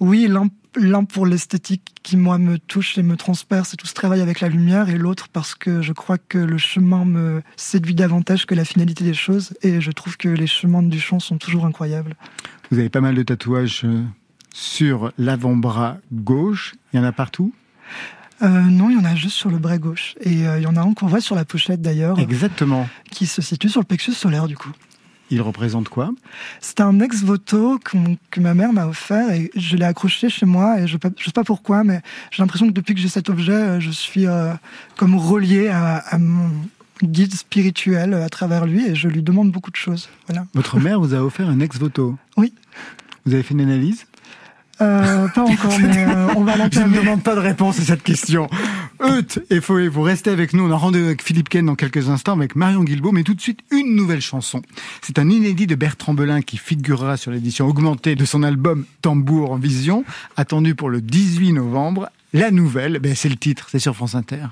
[0.05, 0.29] Oui,
[0.75, 4.41] l'un pour l'esthétique qui moi me touche et me transperce et tout ce travail avec
[4.41, 8.53] la lumière et l'autre parce que je crois que le chemin me séduit davantage que
[8.53, 12.17] la finalité des choses et je trouve que les chemins du chant sont toujours incroyables.
[12.69, 14.03] Vous avez pas mal de tatouages euh,
[14.53, 17.53] sur l'avant-bras gauche, il y en a partout?
[18.41, 20.15] Euh, non, il y en a juste sur le bras gauche.
[20.19, 22.19] Et euh, il y en a un qu'on voit sur la pochette d'ailleurs.
[22.19, 22.89] Exactement.
[23.09, 24.71] Qui se situe sur le plexus solaire du coup.
[25.33, 26.11] Il représente quoi?
[26.61, 30.85] C'est un ex-voto que, ma mère m'a offert et je l'ai accroché chez moi et
[30.85, 33.79] je ne sais pas pourquoi, mais j'ai l'impression que depuis que j'ai cet objet, euh,
[33.79, 34.53] je suis euh,
[34.95, 36.51] comme relié à, mon
[37.01, 40.07] guide spirituel à travers lui et je lui demande beaucoup de choses.
[40.27, 40.45] Voilà.
[40.53, 42.15] Votre mère vous a offert un ex-voto?
[42.37, 42.53] Oui.
[43.25, 44.05] Vous avez fait une analyse?
[44.83, 48.49] Euh, pas encore, mais on va Je ne demande pas de réponse à cette question.
[49.01, 50.67] Euth et Foé, vous restez avec nous.
[50.67, 53.41] On a rendez-vous avec Philippe Ken dans quelques instants avec Marion Guilbault, mais tout de
[53.41, 54.61] suite une nouvelle chanson.
[55.01, 59.51] C'est un inédit de Bertrand Belin qui figurera sur l'édition augmentée de son album Tambour
[59.51, 60.03] en vision,
[60.37, 62.09] attendu pour le 18 novembre.
[62.33, 64.47] La nouvelle, ben c'est le titre, c'est sur France Inter.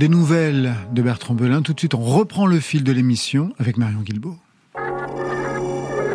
[0.00, 1.60] Des nouvelles de Bertrand Belin.
[1.60, 4.38] Tout de suite, on reprend le fil de l'émission avec Marion Guilbault.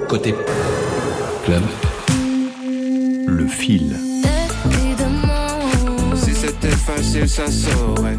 [0.09, 0.33] Côté
[1.45, 1.61] club,
[3.27, 3.95] le fil.
[6.15, 8.17] Si c'était facile, ça saurait.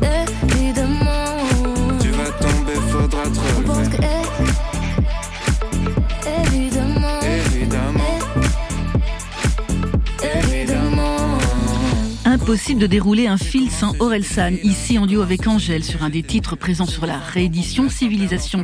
[12.47, 16.23] Impossible de dérouler un fil sans Orelsan, ici en duo avec Angèle sur un des
[16.23, 18.63] titres présents sur la réédition Civilisation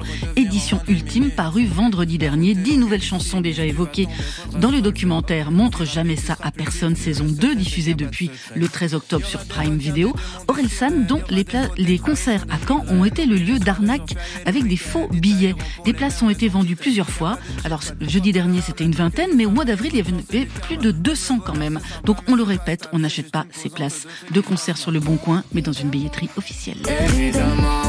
[0.52, 2.54] édition ultime parue vendredi dernier.
[2.54, 4.06] Dix nouvelles chansons déjà évoquées
[4.60, 9.24] dans le documentaire Montre jamais ça à personne saison 2 diffusée depuis le 13 octobre
[9.24, 10.14] sur Prime Video.
[10.48, 11.46] Orelsan dont les,
[11.78, 15.54] les concerts à Caen ont été le lieu d'arnaque avec des faux billets.
[15.86, 17.38] Des places ont été vendues plusieurs fois.
[17.64, 20.90] Alors jeudi dernier c'était une vingtaine mais au mois d'avril il y avait plus de
[20.90, 21.80] 200 quand même.
[22.04, 25.44] Donc on le répète, on n'achète pas ces places de concert sur le Bon Coin,
[25.54, 26.76] mais dans une billetterie officielle.
[27.08, 27.82] Évidemment.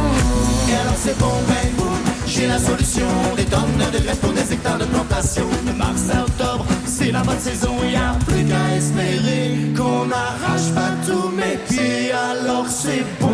[0.69, 3.07] Et alors c'est bon, ben, j'ai la solution.
[3.35, 5.45] Des tonnes de greffes pour des hectares de plantation.
[5.65, 7.75] De mars à octobre, c'est la bonne saison.
[7.87, 12.11] Il a plus qu'à espérer qu'on n'arrache pas tous mes pieds.
[12.11, 13.29] Alors c'est bon,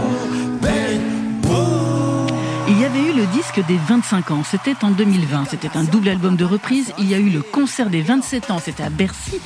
[3.20, 6.94] le disque des 25 ans, c'était en 2020, c'était un double album de reprise.
[6.98, 9.42] Il y a eu le concert des 27 ans, c'était à Bercy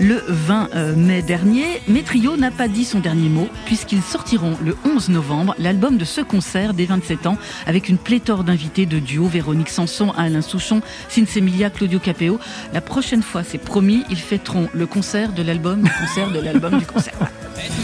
[0.00, 1.82] le 20 euh, mai dernier.
[1.86, 6.04] Mais Trio n'a pas dit son dernier mot puisqu'ils sortiront le 11 novembre l'album de
[6.04, 10.80] ce concert des 27 ans avec une pléthore d'invités de duo Véronique Sanson, Alain Souchon,
[11.08, 12.40] Sinsemilia, Claudio Capéo.
[12.72, 16.76] La prochaine fois, c'est promis, ils fêteront le concert de l'album du concert de l'album
[16.76, 17.14] du concert.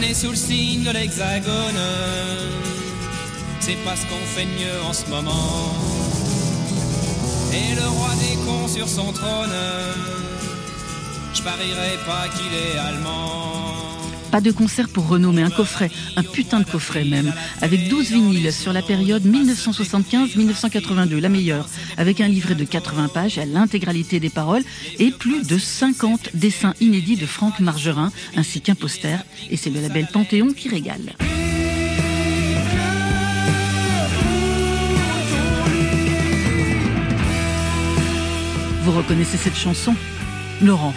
[0.00, 0.12] Le
[3.68, 5.74] c'est pas ce qu'on fait mieux en ce moment.
[7.52, 9.52] Et le roi des cons sur son trône
[11.34, 13.44] je parierais pas qu'il est allemand.
[14.32, 18.10] Pas de concert pour Renault, mais un coffret, un putain de coffret même, avec 12
[18.10, 24.18] vinyles sur la période 1975-1982, la meilleure, avec un livret de 80 pages à l'intégralité
[24.18, 24.64] des paroles
[24.98, 29.24] et plus de 50 dessins inédits de Franck Margerin, ainsi qu'un poster.
[29.50, 31.14] Et c'est le label Panthéon qui régale.
[38.88, 39.94] Vous reconnaissez cette chanson
[40.62, 40.94] Laurent?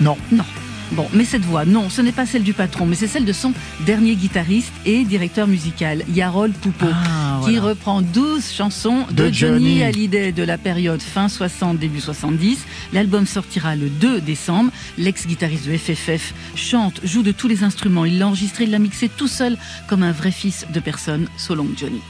[0.00, 0.16] Non.
[0.32, 0.42] Non.
[0.90, 3.32] Bon, mais cette voix, non, ce n'est pas celle du patron, mais c'est celle de
[3.32, 3.52] son
[3.86, 7.68] dernier guitariste et directeur musical, Yarol Poupeau, Ah, qui voilà.
[7.68, 9.82] reprend 12 chansons de, De Johnny, Johnny.
[9.84, 12.64] Hallyday de la période fin 60, début 70.
[12.92, 14.72] L'album sortira le 2 décembre.
[14.96, 18.06] L'ex-guitariste de FFF chante, joue de tous les instruments.
[18.06, 21.54] Il l'a enregistré, il l'a mixé tout seul, comme un vrai fils de personne, so
[21.54, 22.00] long Johnny.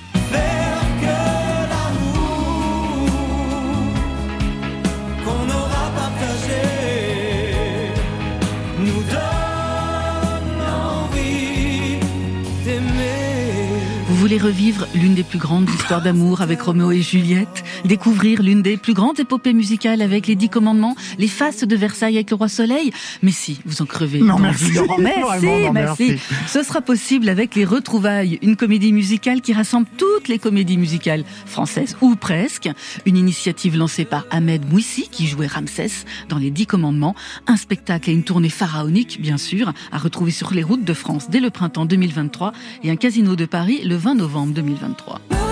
[14.38, 18.94] Revivre l'une des plus grandes histoires d'amour avec Roméo et Juliette Découvrir l'une des plus
[18.94, 22.92] grandes épopées musicales avec les Dix Commandements Les Faces de Versailles avec le Roi Soleil
[23.22, 24.20] Mais si, vous en crevez.
[24.20, 24.72] Non, merci.
[24.72, 24.96] Laurent.
[24.98, 26.06] Merci, Vraiment, non, merci.
[26.10, 26.22] merci.
[26.46, 31.24] Ce sera possible avec Les Retrouvailles, une comédie musicale qui rassemble toutes les comédies musicales
[31.46, 32.68] françaises, ou presque.
[33.06, 37.16] Une initiative lancée par Ahmed Mouissi, qui jouait Ramsès dans Les Dix Commandements.
[37.48, 41.28] Un spectacle et une tournée pharaonique, bien sûr, à retrouver sur les routes de France
[41.28, 42.52] dès le printemps 2023
[42.84, 45.47] et un casino de Paris le 20 novembre 2023.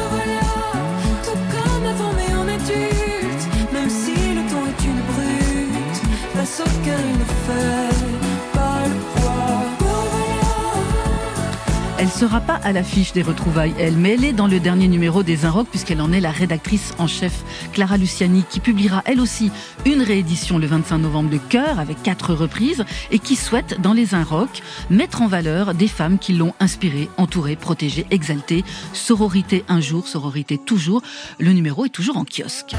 [12.17, 15.45] Sera pas à l'affiche des retrouvailles, elle, mais elle est dans le dernier numéro des
[15.45, 17.45] Inrocks puisqu'elle en est la rédactrice en chef,
[17.75, 19.53] Clara Luciani, qui publiera elle aussi
[19.85, 24.15] une réédition le 25 novembre de Cœur avec quatre reprises et qui souhaite, dans les
[24.15, 28.65] Inrocks, mettre en valeur des femmes qui l'ont inspirée, entourée, protégée, exaltée.
[28.95, 31.03] Sororité un jour, sororité toujours.
[31.39, 32.75] Le numéro est toujours en kiosque.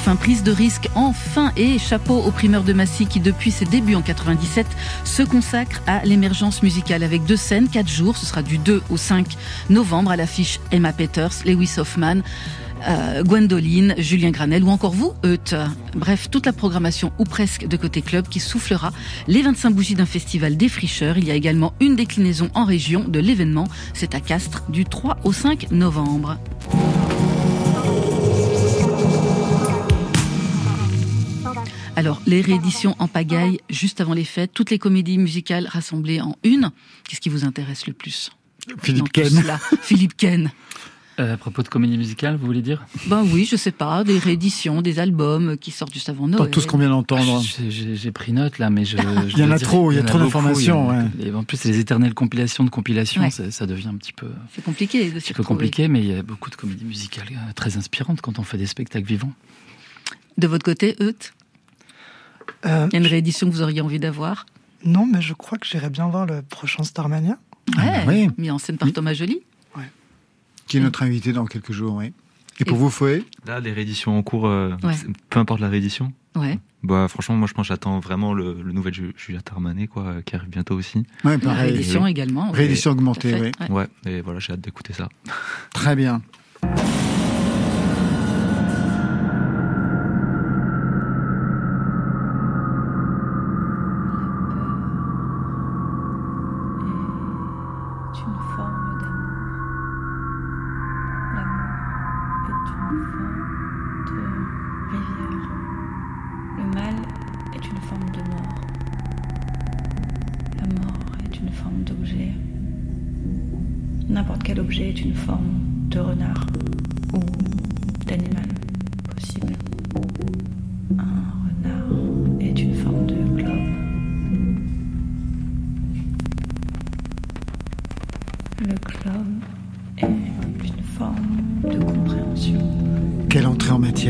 [0.00, 3.94] Enfin, prise de risque, enfin, et chapeau au primeur de Massy qui, depuis ses débuts
[3.94, 4.66] en 97,
[5.04, 8.16] se consacre à l'émergence musicale avec deux scènes, quatre jours.
[8.16, 9.36] Ce sera du 2 au 5
[9.68, 12.22] novembre à l'affiche Emma Peters, Lewis Hoffman.
[12.88, 15.54] euh, Gwendoline, Julien Granel ou encore vous, Euth.
[15.94, 18.92] Bref, toute la programmation ou presque de côté club qui soufflera
[19.26, 21.18] les 25 bougies d'un festival défricheur.
[21.18, 23.66] Il y a également une déclinaison en région de l'événement.
[23.94, 26.38] C'est à Castres du 3 au 5 novembre.
[31.98, 36.36] Alors, les rééditions en pagaille juste avant les fêtes, toutes les comédies musicales rassemblées en
[36.44, 36.70] une.
[37.08, 38.30] Qu'est-ce qui vous intéresse le plus
[38.80, 39.28] Philippe Ken.
[39.28, 39.58] cela?
[39.82, 40.52] Philippe Ken.
[41.18, 42.86] Euh, à propos de comédie musicale, vous voulez dire?
[43.08, 46.44] Ben oui, je sais pas, des rééditions, des albums qui sortent juste avant Noël.
[46.44, 47.42] Dans tout ce qu'on vient d'entendre.
[47.68, 48.96] J'ai- J'ai pris note là, mais je.
[48.96, 49.02] je
[49.36, 51.04] Il y en a dire trop, il y a trop d'informations, ouais.
[51.20, 53.30] et en plus, c'est les éternelles compilations de compilations, Ouais.
[53.30, 55.44] ça, ça devient un petit peu, C'est compliqué petit peu retrouver.
[55.46, 58.58] compliqué, mais il y a beaucoup de comédies musicales euh, très inspirantes quand on fait
[58.58, 59.32] des spectacles vivants.
[60.36, 61.32] De votre côté, Euth
[62.66, 64.46] Euh, Il y a une réédition que vous auriez envie d'avoir
[64.84, 67.36] non, mais je crois que j'irai bien voir le prochain Starmania.
[67.76, 68.28] Ouais, oui.
[68.38, 69.40] mis en scène par Thomas Joly.
[70.68, 72.12] Qui est notre invité dans quelques jours, oui.
[72.60, 74.94] Et pour vous, Fouet Là, les rééditions en cours, euh, Ouais.
[75.30, 76.12] peu importe la réédition.
[76.36, 76.58] Ouais.
[76.84, 80.22] Bah, franchement, moi, je pense j'attends vraiment le, le nouvel Ju- Juliette Armanet, quoi, euh,
[80.22, 80.98] qui arrive bientôt aussi.
[81.24, 81.70] Ouais, La pareil.
[81.72, 82.50] réédition également.
[82.52, 83.50] Réédition augmentée, oui.
[83.58, 85.08] fait, Ouais, et voilà, j'ai hâte d'écouter ça.
[85.72, 86.20] Très bien.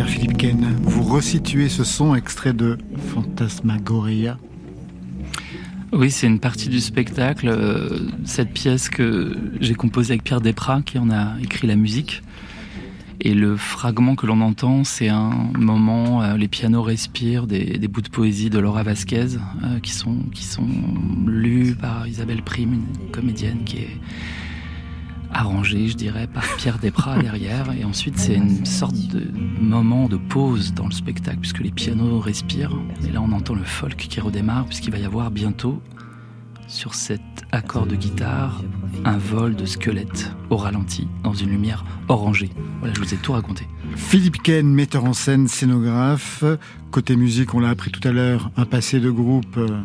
[0.07, 2.79] Philippe Ken Vous resituez ce son extrait de
[3.13, 4.39] Fantasmagoria.
[5.93, 7.49] Oui, c'est une partie du spectacle.
[7.49, 12.23] euh, Cette pièce que j'ai composée avec Pierre Desprats, qui en a écrit la musique.
[13.21, 17.89] Et le fragment que l'on entend, c'est un moment, euh, les pianos respirent, des, des,
[17.89, 19.27] bouts de poésie de Laura Vasquez,
[19.65, 20.69] euh, qui, sont, qui sont
[21.27, 23.97] lus par Isabelle Prime, une comédienne qui est
[25.33, 27.73] arrangée, je dirais, par Pierre Desprats derrière.
[27.73, 29.27] Et ensuite, c'est une sorte de
[29.61, 32.77] moment de pause dans le spectacle, puisque les pianos respirent.
[33.07, 35.83] Et là, on entend le folk qui redémarre, puisqu'il va y avoir bientôt
[36.69, 38.63] sur cet accord de guitare
[39.05, 42.51] un vol de squelette au ralenti dans une lumière orangée.
[42.81, 43.67] Voilà, je vous ai tout raconté.
[43.97, 46.45] Philippe Ken, metteur en scène, scénographe.
[46.91, 49.57] Côté musique, on l'a appris tout à l'heure, un passé de groupe.
[49.57, 49.81] Euh,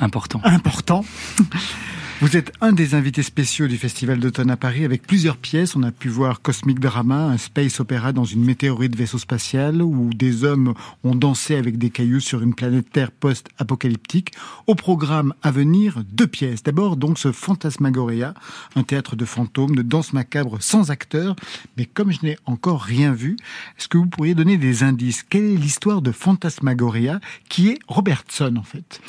[0.00, 0.40] important.
[0.44, 1.04] Important.
[2.20, 5.76] Vous êtes un des invités spéciaux du Festival d'automne à Paris avec plusieurs pièces.
[5.76, 10.10] On a pu voir Cosmic Drama, un space opéra dans une météorite vaisseau spatial où
[10.12, 14.32] des hommes ont dansé avec des cailloux sur une planète Terre post-apocalyptique.
[14.66, 16.64] Au programme à venir, deux pièces.
[16.64, 18.34] D'abord donc ce Fantasmagoria,
[18.74, 21.36] un théâtre de fantômes, de danse macabre sans acteurs.
[21.76, 23.36] Mais comme je n'ai encore rien vu,
[23.78, 25.22] est-ce que vous pourriez donner des indices?
[25.22, 29.00] Quelle est l'histoire de Fantasmagoria qui est Robertson en fait?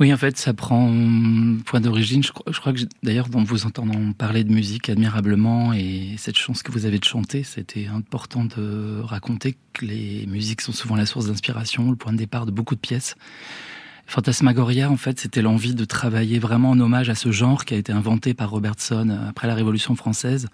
[0.00, 0.92] Oui, en fait, ça prend
[1.66, 2.22] point d'origine.
[2.22, 6.70] Je, crois que d'ailleurs, en vous entendant parler de musique admirablement et cette chance que
[6.70, 11.26] vous avez de chanter, c'était important de raconter que les musiques sont souvent la source
[11.26, 13.16] d'inspiration, le point de départ de beaucoup de pièces.
[14.06, 17.76] Fantasmagoria, en fait, c'était l'envie de travailler vraiment en hommage à ce genre qui a
[17.76, 20.46] été inventé par Robertson après la Révolution française.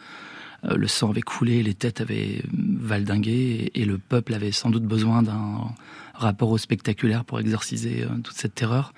[0.64, 4.84] Euh, le sang avait coulé, les têtes avaient valdingué et le peuple avait sans doute
[4.84, 5.74] besoin d'un
[6.14, 8.92] rapport au spectaculaire pour exorciser euh, toute cette terreur.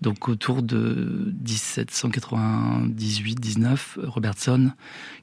[0.00, 4.70] Donc autour de 1798-19, Robertson,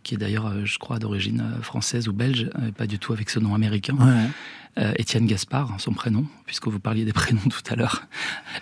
[0.02, 3.14] qui est d'ailleurs, euh, je crois, d'origine euh, française ou belge, euh, pas du tout
[3.14, 3.96] avec ce nom américain,
[4.98, 8.08] Étienne Gaspard, son prénom, puisque vous parliez des prénoms tout à l'heure,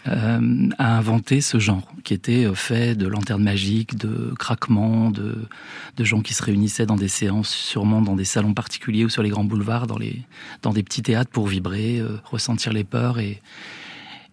[0.04, 5.48] a inventé ce genre, qui était fait de lanternes magiques, de craquements, de,
[5.96, 9.24] de gens qui se réunissaient dans des séances, sûrement dans des salons particuliers ou sur
[9.24, 10.22] les grands boulevards, dans, les,
[10.64, 13.42] dans des petits théâtres pour vibrer, ressentir les peurs et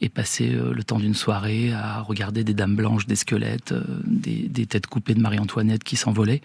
[0.01, 3.83] et passer euh, le temps d'une soirée à regarder des dames blanches, des squelettes, euh,
[4.05, 6.43] des, têtes coupées de Marie-Antoinette qui s'envolaient.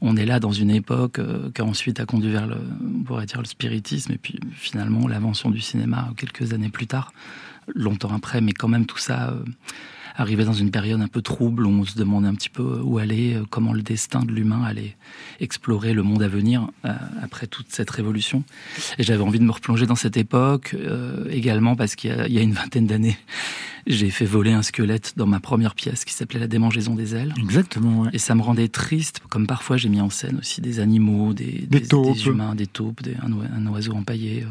[0.00, 3.26] On est là dans une époque euh, qui ensuite a conduit vers le, on pourrait
[3.26, 7.12] dire le spiritisme et puis finalement l'invention du cinéma quelques années plus tard,
[7.74, 9.34] longtemps après, mais quand même tout ça
[10.16, 12.98] arrivé dans une période un peu trouble où on se demandait un petit peu où
[12.98, 14.96] aller, euh, comment le destin de l'humain allait
[15.40, 16.92] explorer le monde à venir euh,
[17.22, 18.42] après toute cette révolution.
[18.98, 22.42] Et j'avais envie de me replonger dans cette époque euh, également parce qu'il y, a
[22.42, 23.18] une vingtaine d'années,
[23.86, 27.34] j'ai fait voler un squelette dans ma première pièce qui s'appelait La démangeaison des ailes.
[27.38, 28.02] Exactement.
[28.02, 28.10] Ouais.
[28.14, 31.66] Et ça me rendait triste, comme parfois j'ai mis en scène aussi des animaux, des,
[31.68, 34.44] des, des, humains, des taupes, un, oiseau empaillé.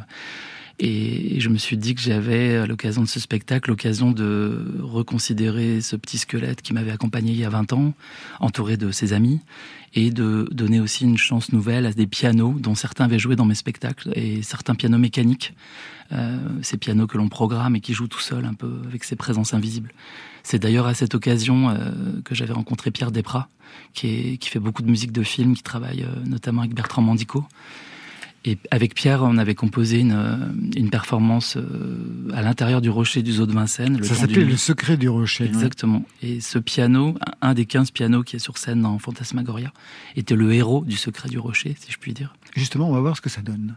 [0.80, 5.80] Et je me suis dit que j'avais, à l'occasion de ce spectacle, l'occasion de reconsidérer
[5.80, 7.94] ce petit squelette qui m'avait accompagné il y a 20 ans,
[8.42, 9.40] entouré de ses amis,
[9.94, 13.46] et de donner aussi une chance nouvelle à des pianos dont certains avaient joué dans
[13.46, 15.54] mes spectacles, et certains pianos mécaniques,
[16.12, 19.16] euh, ces pianos que l'on programme et qui jouent tout seul, un peu avec ses
[19.16, 19.94] présences invisibles.
[20.44, 23.48] C'est d'ailleurs à cette occasion euh, que j'avais rencontré Pierre Desprats,
[23.94, 27.46] qui, fait beaucoup de musique de film, qui travaille euh, notamment avec Bertrand Mandico.
[28.48, 30.36] Et avec Pierre, on avait composé une, euh,
[30.76, 34.04] une performance euh, à l'intérieur du rocher du zoo de Vincennes.
[34.04, 35.46] Ça s'appelait Le secret du rocher.
[35.46, 36.04] Exactement.
[36.22, 39.74] Et ce piano, un des 15 pianos qui est sur scène dans Fantasmagoria,
[40.16, 42.36] était le héros du secret du rocher, si je puis dire.
[42.56, 43.76] Justement, on va voir ce que ça donne.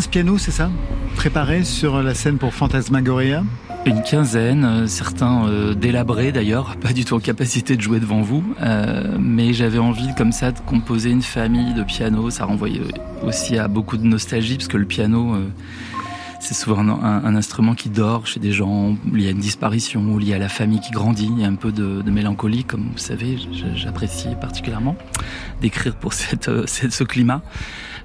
[0.00, 0.70] 15 pianos, c'est ça
[1.14, 3.44] Préparés sur la scène pour Fantasmagoria?
[3.84, 8.22] Une quinzaine, euh, certains euh, délabrés d'ailleurs, pas du tout en capacité de jouer devant
[8.22, 12.80] vous, euh, mais j'avais envie comme ça de composer une famille de pianos, ça renvoyait
[13.22, 15.36] aussi à beaucoup de nostalgie, parce que le piano,
[16.40, 20.32] c'est souvent un, instrument qui dort chez des gens liés à une disparition ou lié
[20.32, 23.36] à la famille qui grandit, il y a un peu de, mélancolie, comme vous savez,
[23.74, 24.96] j'apprécie particulièrement
[25.60, 27.42] d'écrire pour cette, ce climat.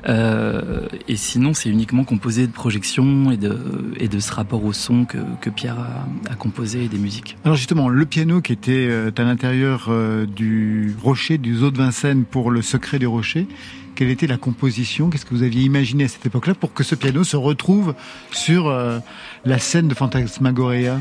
[0.08, 3.58] Euh, et sinon, c'est uniquement composé de projections et de,
[3.98, 7.38] et de ce rapport au son que, que Pierre a, a, composé et des musiques.
[7.44, 11.78] Alors justement, le piano qui était euh, à l'intérieur euh, du rocher, du zoo de
[11.78, 13.48] Vincennes pour le secret du rocher,
[13.96, 15.10] quelle était la composition?
[15.10, 17.96] Qu'est-ce que vous aviez imaginé à cette époque-là pour que ce piano se retrouve
[18.32, 18.70] sur
[19.46, 21.00] la scène de Fantasmagoria?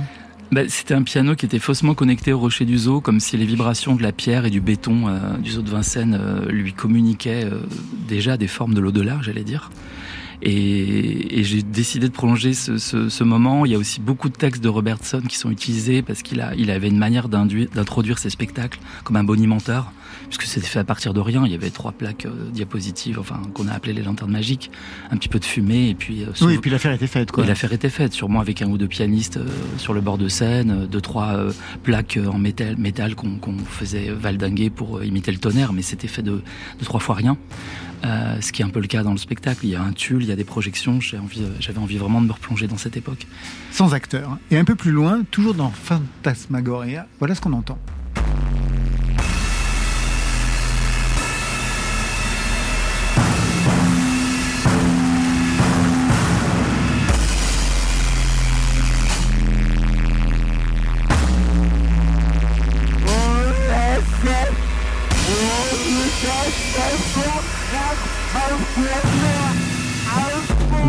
[0.55, 3.45] Bah, C'était un piano qui était faussement connecté au rocher du zoo, comme si les
[3.45, 7.45] vibrations de la pierre et du béton euh, du zoo de Vincennes euh, lui communiquaient
[7.45, 7.61] euh,
[8.09, 9.71] déjà des formes de l'au-delà, j'allais dire.
[10.43, 13.65] Et, et j'ai décidé de prolonger ce, ce, ce, moment.
[13.65, 16.55] Il y a aussi beaucoup de textes de Robertson qui sont utilisés parce qu'il a,
[16.55, 19.93] il avait une manière d'introduire ses spectacles comme un bonimenteur,
[20.29, 21.45] puisque c'était fait à partir de rien.
[21.47, 24.71] Il y avait trois plaques euh, diapositives, enfin qu'on a appelé les lanternes magiques,
[25.11, 26.25] un petit peu de fumée et puis.
[26.25, 27.33] Euh, oui, et puis l'affaire était faite.
[27.33, 27.47] Quoi.
[27.47, 29.47] l'affaire était faite, sûrement avec un ou deux pianistes euh,
[29.79, 31.39] sur le bord de scène, deux trois
[31.83, 36.23] plaques en métal, métal qu'on qu'on faisait valdinguer pour imiter le tonnerre, mais c'était fait
[36.23, 36.43] de,
[36.79, 37.37] de trois fois rien.
[38.05, 39.61] Euh, ce qui est un peu le cas dans le spectacle.
[39.65, 41.01] Il y a un tulle, il y a des projections.
[41.01, 43.27] J'avais envie, j'avais envie vraiment de me replonger dans cette époque.
[43.71, 44.39] Sans acteur.
[44.51, 47.79] Et un peu plus loin, toujours dans Fantasmagoria, voilà ce qu'on entend.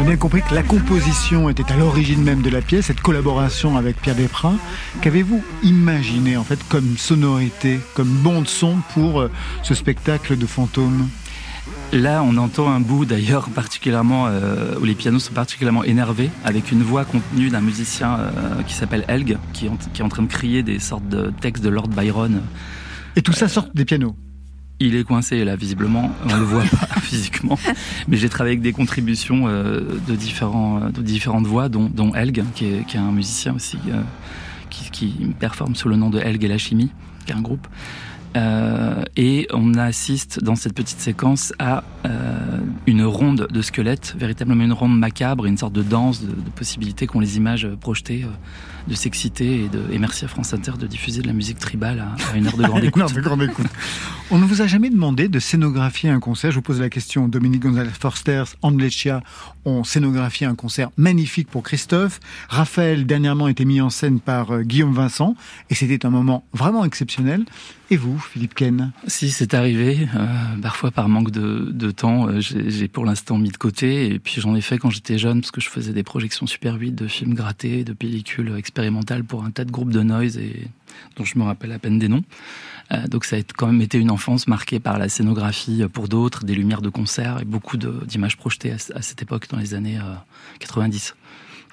[0.06, 4.00] Bien compris que la composition était à l'origine même de la pièce, cette collaboration avec
[4.00, 4.54] Pierre Desprats.
[5.02, 9.32] Qu'avez-vous imaginé en fait comme sonorité, comme bande son pour euh,
[9.64, 11.10] ce spectacle de fantômes
[11.92, 16.72] Là, on entend un bout d'ailleurs particulièrement euh, où les pianos sont particulièrement énervés, avec
[16.72, 20.32] une voix contenue d'un musicien euh, qui s'appelle Helg, qui, qui, est en train de
[20.32, 22.42] crier des sortes de textes de Lord Byron.
[23.16, 24.16] Et tout ça sort des pianos?
[24.80, 26.12] Il est coincé là, visiblement.
[26.30, 27.58] On le voit pas physiquement.
[28.08, 32.66] Mais j'ai travaillé avec des contributions euh, de, différents, de différentes voix, dont, dont qui
[32.66, 34.02] est, qui est, un musicien aussi, euh,
[34.70, 36.92] qui, qui, performe sous le nom de Helg et la chimie,
[37.26, 37.68] qui est un groupe.
[38.36, 44.64] Euh, et on assiste dans cette petite séquence à euh, une ronde de squelettes, véritablement
[44.64, 48.90] une ronde macabre, une sorte de danse de, de possibilités qu'ont les images projetées, euh,
[48.90, 52.00] de s'exciter et, de, et merci à France Inter de diffuser de la musique tribale
[52.00, 53.14] à, à une heure de grande écoute.
[53.14, 53.68] de grande écoute.
[54.32, 56.52] On ne vous a jamais demandé de scénographier un concert.
[56.52, 57.28] Je vous pose la question.
[57.28, 59.22] Dominique González Forster, Andlecia
[59.64, 62.20] ont scénographié un concert magnifique pour Christophe.
[62.50, 65.36] Raphaël, dernièrement, été mis en scène par Guillaume Vincent.
[65.70, 67.46] Et c'était un moment vraiment exceptionnel.
[67.92, 70.08] Et vous, Philippe Ken Si, c'est arrivé.
[70.16, 70.28] Euh,
[70.60, 74.08] parfois, par manque de, de temps, euh, j'ai pour l'instant mis de côté.
[74.08, 76.76] Et puis, j'en ai fait quand j'étais jeune, parce que je faisais des projections Super
[76.76, 80.68] 8 de films grattés, de pellicules expérimentales pour un tas de groupes de noise et
[81.16, 82.24] dont je me rappelle à peine des noms.
[82.92, 86.44] Euh, donc, ça a quand même été une enfance marquée par la scénographie pour d'autres,
[86.44, 90.00] des lumières de concert et beaucoup d'images projetées à, à, cette époque, dans les années
[90.58, 91.16] 90.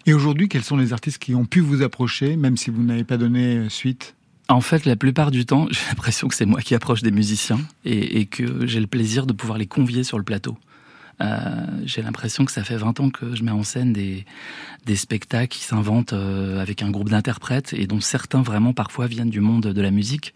[0.04, 3.04] Et aujourd'hui, quels sont les artistes qui ont pu vous approcher, même si vous n'avez
[3.04, 4.14] pas donné suite?
[4.48, 7.60] En fait, la plupart du temps, j'ai l'impression que c'est moi qui approche des musiciens
[7.84, 10.56] et, que j'ai le plaisir de pouvoir les convier sur le plateau.
[11.20, 14.24] Euh, j'ai l'impression que ça fait 20 ans que je mets en scène des,
[14.86, 19.30] des spectacles qui s'inventent euh, avec un groupe d'interprètes et dont certains vraiment parfois viennent
[19.30, 20.34] du monde de la musique.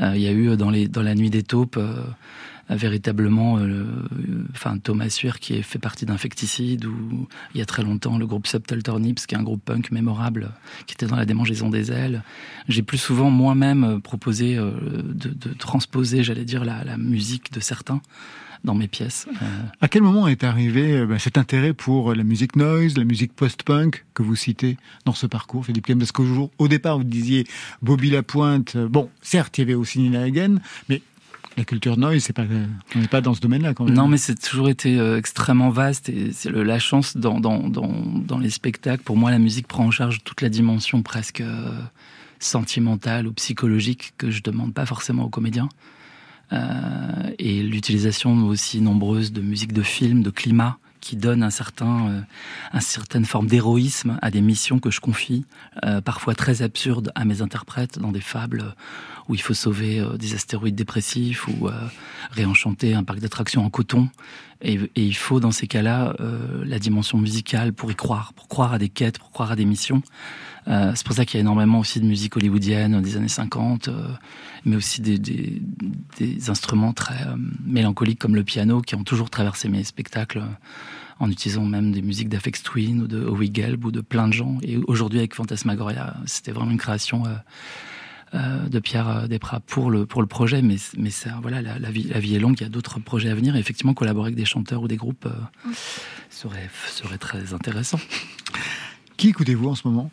[0.00, 1.78] Euh, il y a eu dans, les, dans la nuit des taupes
[2.76, 3.84] véritablement euh,
[4.52, 8.46] enfin Thomas Suir qui fait partie d'Infecticide ou il y a très longtemps le groupe
[8.46, 10.50] Subtle qui est un groupe punk mémorable
[10.86, 12.22] qui était dans la démangeaison des ailes
[12.68, 14.70] j'ai plus souvent moi-même proposé euh,
[15.02, 18.00] de, transposer j'allais dire la, musique de certains
[18.62, 19.26] dans mes pièces.
[19.42, 19.46] Euh...
[19.80, 24.04] À quel moment est arrivé ben, cet intérêt pour la musique noise, la musique post-punk
[24.12, 27.46] que vous citez dans ce parcours, Philippe Clem Parce qu'au au départ, vous disiez
[27.80, 28.76] Bobby Lapointe.
[28.76, 30.58] Bon, certes, il y avait aussi Nina Hagen,
[30.90, 31.00] mais
[31.56, 32.28] la culture noise,
[32.94, 33.94] on n'est pas dans ce domaine-là quand même.
[33.94, 39.02] Non, mais c'est toujours été euh, extrêmement vaste et c'est la chance dans, les spectacles.
[39.02, 41.70] Pour moi, la musique prend en charge toute la dimension presque euh,
[42.38, 45.68] sentimentale ou psychologique que je demande pas forcément aux comédiens.
[46.52, 46.58] Euh,
[47.38, 52.20] et l'utilisation aussi nombreuse de musique de film, de climat, qui donne un certain, euh,
[52.74, 55.44] une certaine forme d'héroïsme à des missions que je confie,
[55.84, 58.74] euh, parfois très absurdes à mes interprètes dans des fables
[59.28, 61.68] où il faut sauver euh, des astéroïdes dépressifs ou
[62.30, 64.08] réenchanter un parc d'attractions en coton.
[64.62, 66.14] Et, il faut dans ces cas-là
[66.64, 69.64] la dimension musicale pour y croire, pour croire à des quêtes, pour croire à des
[69.64, 70.02] missions.
[70.68, 73.88] Euh, c'est pour ça qu'il y a énormément aussi de musique hollywoodienne des années 50,
[73.88, 74.08] euh,
[74.64, 75.62] mais aussi des, des,
[76.18, 80.42] des instruments très euh, mélancoliques comme le piano qui ont toujours traversé mes spectacles
[81.18, 84.32] en utilisant même des musiques d'Afex Twin ou de Howie Gelb ou de plein de
[84.32, 84.58] gens.
[84.62, 87.24] Et aujourd'hui avec Fantasmagoria, c'était vraiment une création
[88.32, 91.90] euh, de Pierre Desprats pour le, pour le projet, mais, mais ça, voilà, la, la,
[91.90, 93.56] vie, la vie est longue, il y a d'autres projets à venir.
[93.56, 95.70] Et effectivement, collaborer avec des chanteurs ou des groupes euh,
[96.30, 97.98] serait, serait très intéressant.
[99.16, 100.12] Qui écoutez-vous en ce moment?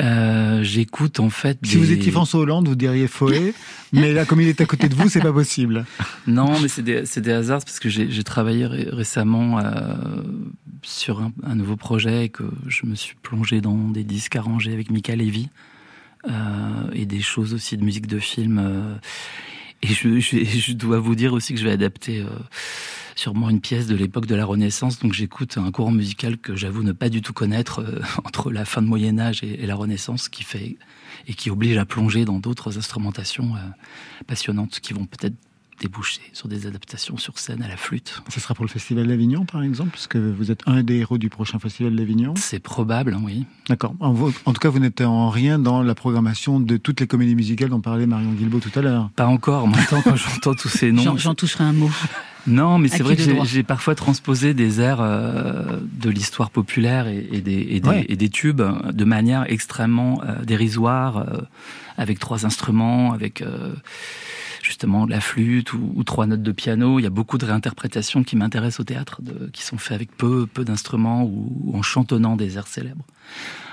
[0.00, 1.58] Euh, J'écoute en fait.
[1.62, 1.78] Si des...
[1.78, 3.54] vous étiez François Hollande, vous diriez Foé,
[3.92, 5.84] mais là, comme il est à côté de vous, c'est pas possible.
[6.26, 9.94] Non, mais c'est des, des, hasards parce que j'ai travaillé ré récemment euh,
[10.82, 14.90] sur un, nouveau projet et que je me suis plongé dans des disques arrangés avec
[14.90, 15.48] Mika Levy
[16.92, 18.98] et des choses aussi de musique de film.
[19.82, 22.24] Et je, dois vous dire aussi que je vais adapter
[23.16, 25.00] sûrement une pièce de l'époque de la Renaissance.
[25.00, 28.64] Donc j'écoute un courant musical que j'avoue ne pas du tout connaître euh, entre la
[28.64, 30.76] fin de Moyen Âge et, la Renaissance, qui fait
[31.26, 33.60] et qui oblige à plonger dans d'autres instrumentations euh,
[34.26, 35.34] passionnantes qui vont peut-être
[35.80, 38.22] déboucher sur des adaptations sur scène à la flûte.
[38.28, 41.28] Ce sera pour le Festival d'Avignon, par exemple, puisque vous êtes un des héros du
[41.28, 43.46] prochain Festival d'Avignon C'est probable, hein, oui.
[43.68, 43.94] D'accord.
[44.00, 47.34] En, en, tout cas, vous n'êtes en rien dans la programmation de toutes les comédies
[47.34, 49.10] musicales dont parlait Marion Guilbault tout à l'heure.
[49.16, 49.68] Pas encore.
[49.68, 51.16] Maintenant, quand j'entends tous ces noms...
[51.16, 51.90] J'en toucherai un mot.
[52.46, 57.26] Non, mais c'est vrai que j'ai parfois transposé des airs euh, de l'histoire populaire et,
[57.32, 61.40] et, des, et, des, et, des, tubes de manière extrêmement euh, dérisoire, euh,
[61.96, 63.42] avec trois instruments, avec
[64.66, 66.98] justement la flûte ou, ou, trois notes de piano.
[66.98, 70.16] Il y a beaucoup de réinterprétations qui m'intéressent au théâtre, de, qui sont faites avec
[70.16, 73.04] peu, peu d'instruments ou, ou, en chantonnant des airs célèbres.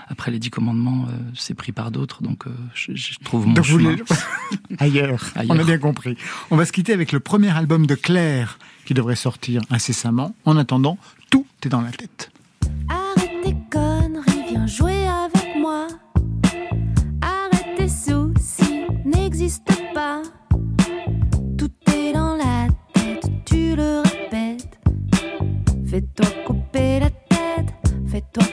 [0.07, 3.63] Après, les Dix Commandements, euh, c'est pris par d'autres, donc euh, je, je, trouve mon
[3.63, 3.95] chemin.
[4.77, 5.31] Ailleurs.
[5.35, 5.55] Ailleurs.
[5.55, 6.17] On a bien compris.
[6.51, 10.35] On va se quitter avec le premier album de Claire, qui devrait sortir incessamment.
[10.45, 10.97] En attendant,
[11.31, 12.31] tout est dans la tête.
[12.89, 13.02] Arrête
[25.93, 27.71] Fais-toi couper la tête,
[28.07, 28.52] fais-toi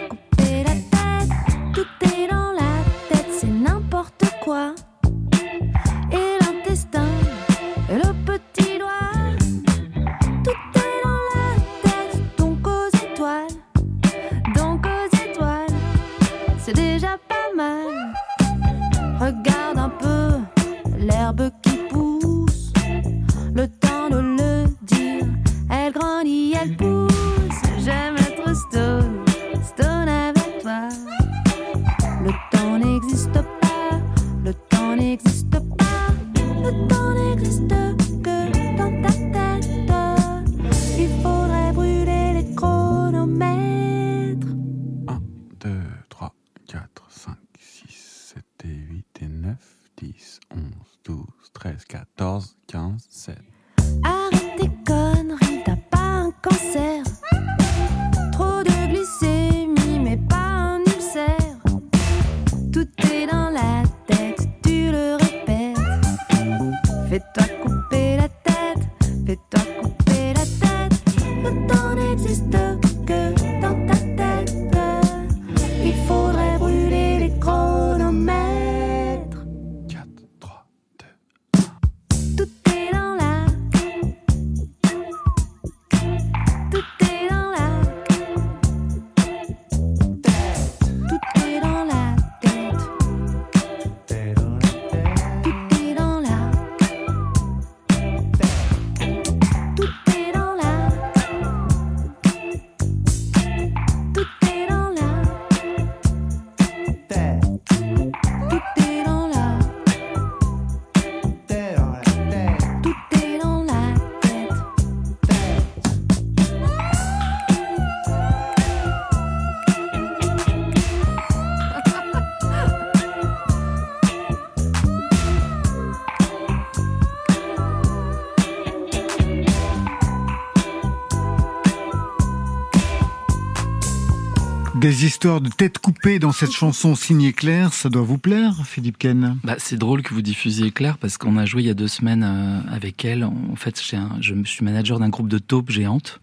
[134.90, 138.98] Des histoires de tête coupée dans cette chanson signée Claire, ça doit vous plaire, Philippe
[138.98, 141.74] Ken Bah, c'est drôle que vous diffusiez Claire parce qu'on a joué il y a
[141.74, 143.22] deux semaines euh, avec elle.
[143.22, 146.20] En fait, un- je suis manager d'un groupe de taupes géantes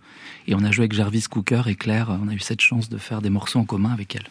[0.50, 2.10] et on a joué avec Jarvis Cooker et Claire.
[2.22, 4.26] On a eu cette chance de faire des morceaux en commun avec elle.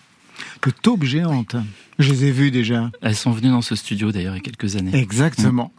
[0.62, 1.56] De taupes géantes.
[1.98, 2.90] Je les ai vues déjà.
[3.00, 4.94] Elles sont venues dans ce studio d'ailleurs il y a quelques années.
[4.94, 5.72] Exactement.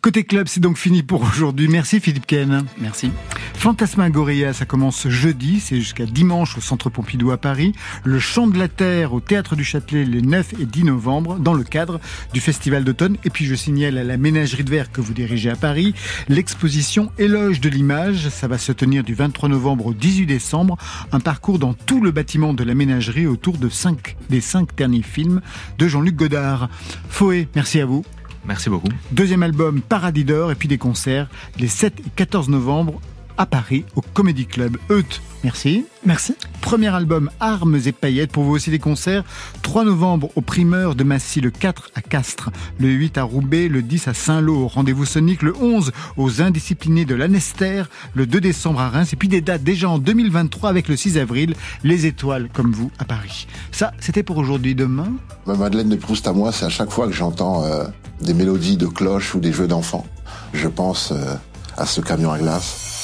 [0.00, 1.68] Côté club, c'est donc fini pour aujourd'hui.
[1.68, 2.64] Merci Philippe Ken.
[2.80, 3.10] Merci.
[3.54, 7.72] Fantasmagoria, ça commence jeudi, c'est jusqu'à dimanche au Centre Pompidou à Paris.
[8.02, 11.54] Le Chant de la Terre au Théâtre du Châtelet les 9 et 10 novembre dans
[11.54, 12.00] le cadre
[12.32, 13.16] du Festival d'automne.
[13.24, 15.94] Et puis je signale à la Ménagerie de Verre que vous dirigez à Paris,
[16.28, 20.76] l'exposition Éloge de l'image, ça va se tenir du 23 novembre au 18 décembre.
[21.12, 25.02] Un parcours dans tout le bâtiment de la Ménagerie autour de cinq, des cinq derniers
[25.02, 25.40] films
[25.78, 26.68] de Jean-Luc Godard.
[27.08, 28.04] Foé, merci à vous.
[28.44, 28.88] Merci beaucoup.
[29.12, 31.28] Deuxième album Paradis d'Or et puis des concerts
[31.58, 33.00] les 7 et 14 novembre
[33.38, 34.76] à Paris au Comedy Club.
[34.90, 35.86] Euth, Merci.
[36.06, 36.36] Merci.
[36.60, 38.30] Premier album Armes et paillettes.
[38.30, 39.24] Pour vous aussi des concerts.
[39.62, 43.82] 3 novembre au primeur de Massy, le 4 à Castres, le 8 à Roubaix, le
[43.82, 44.68] 10 à Saint-Lô.
[44.68, 47.82] Rendez-vous Sonic le 11 aux Indisciplinés de l'Anester,
[48.14, 49.12] le 2 décembre à Reims.
[49.12, 52.92] Et puis des dates déjà en 2023 avec le 6 avril, Les Étoiles comme vous
[53.00, 53.48] à Paris.
[53.72, 54.76] Ça, c'était pour aujourd'hui.
[54.76, 55.12] Demain?
[55.46, 57.84] Ma Madeleine de Proust à moi, c'est à chaque fois que j'entends euh,
[58.20, 60.06] des mélodies de cloches ou des jeux d'enfants.
[60.54, 61.34] Je pense euh,
[61.76, 62.91] à ce camion à glace.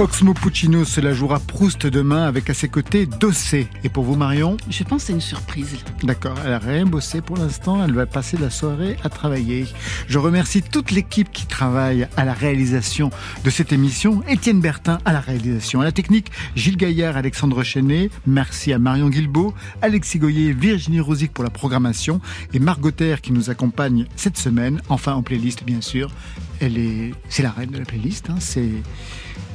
[0.00, 3.66] Oxmo Puccino se la jouera Proust demain avec à ses côtés Dossé.
[3.82, 5.76] Et pour vous Marion Je pense que c'est une surprise.
[6.04, 9.66] D'accord, elle n'a rien bossé pour l'instant, elle va passer la soirée à travailler.
[10.06, 13.10] Je remercie toute l'équipe qui travaille à la réalisation
[13.42, 14.22] de cette émission.
[14.28, 18.10] Étienne Bertin à la réalisation, à la technique, Gilles Gaillard, Alexandre Chenet.
[18.24, 22.20] Merci à Marion Guilbeault, Alexis Goyer, Virginie Rosic pour la programmation
[22.54, 24.80] et Margot Terre qui nous accompagne cette semaine.
[24.90, 26.12] Enfin en playlist bien sûr.
[26.60, 28.36] Elle est, c'est la reine de la playlist, hein.
[28.38, 28.70] c'est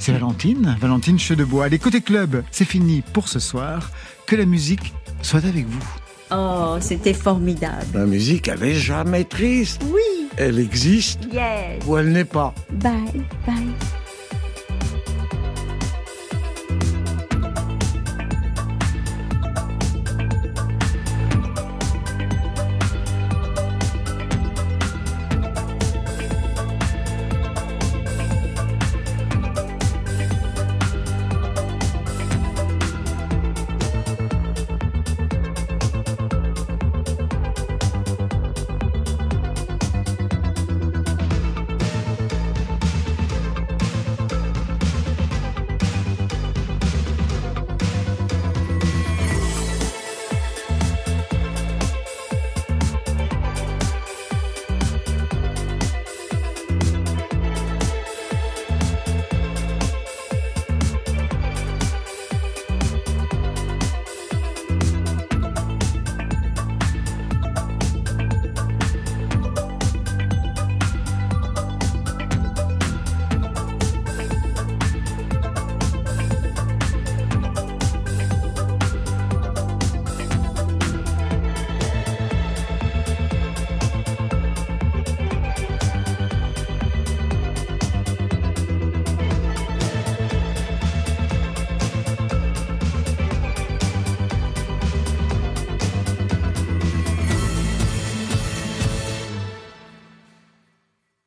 [0.03, 1.65] c'est Valentine, Valentine Chedebois.
[1.65, 3.91] Allez, côté club, c'est fini pour ce soir.
[4.25, 5.83] Que la musique soit avec vous.
[6.31, 7.85] Oh, c'était formidable.
[7.93, 9.81] La musique, elle est jamais triste.
[9.85, 10.01] Oui.
[10.37, 11.83] Elle existe Yes.
[11.85, 12.53] ou elle n'est pas.
[12.71, 13.55] Bye, bye.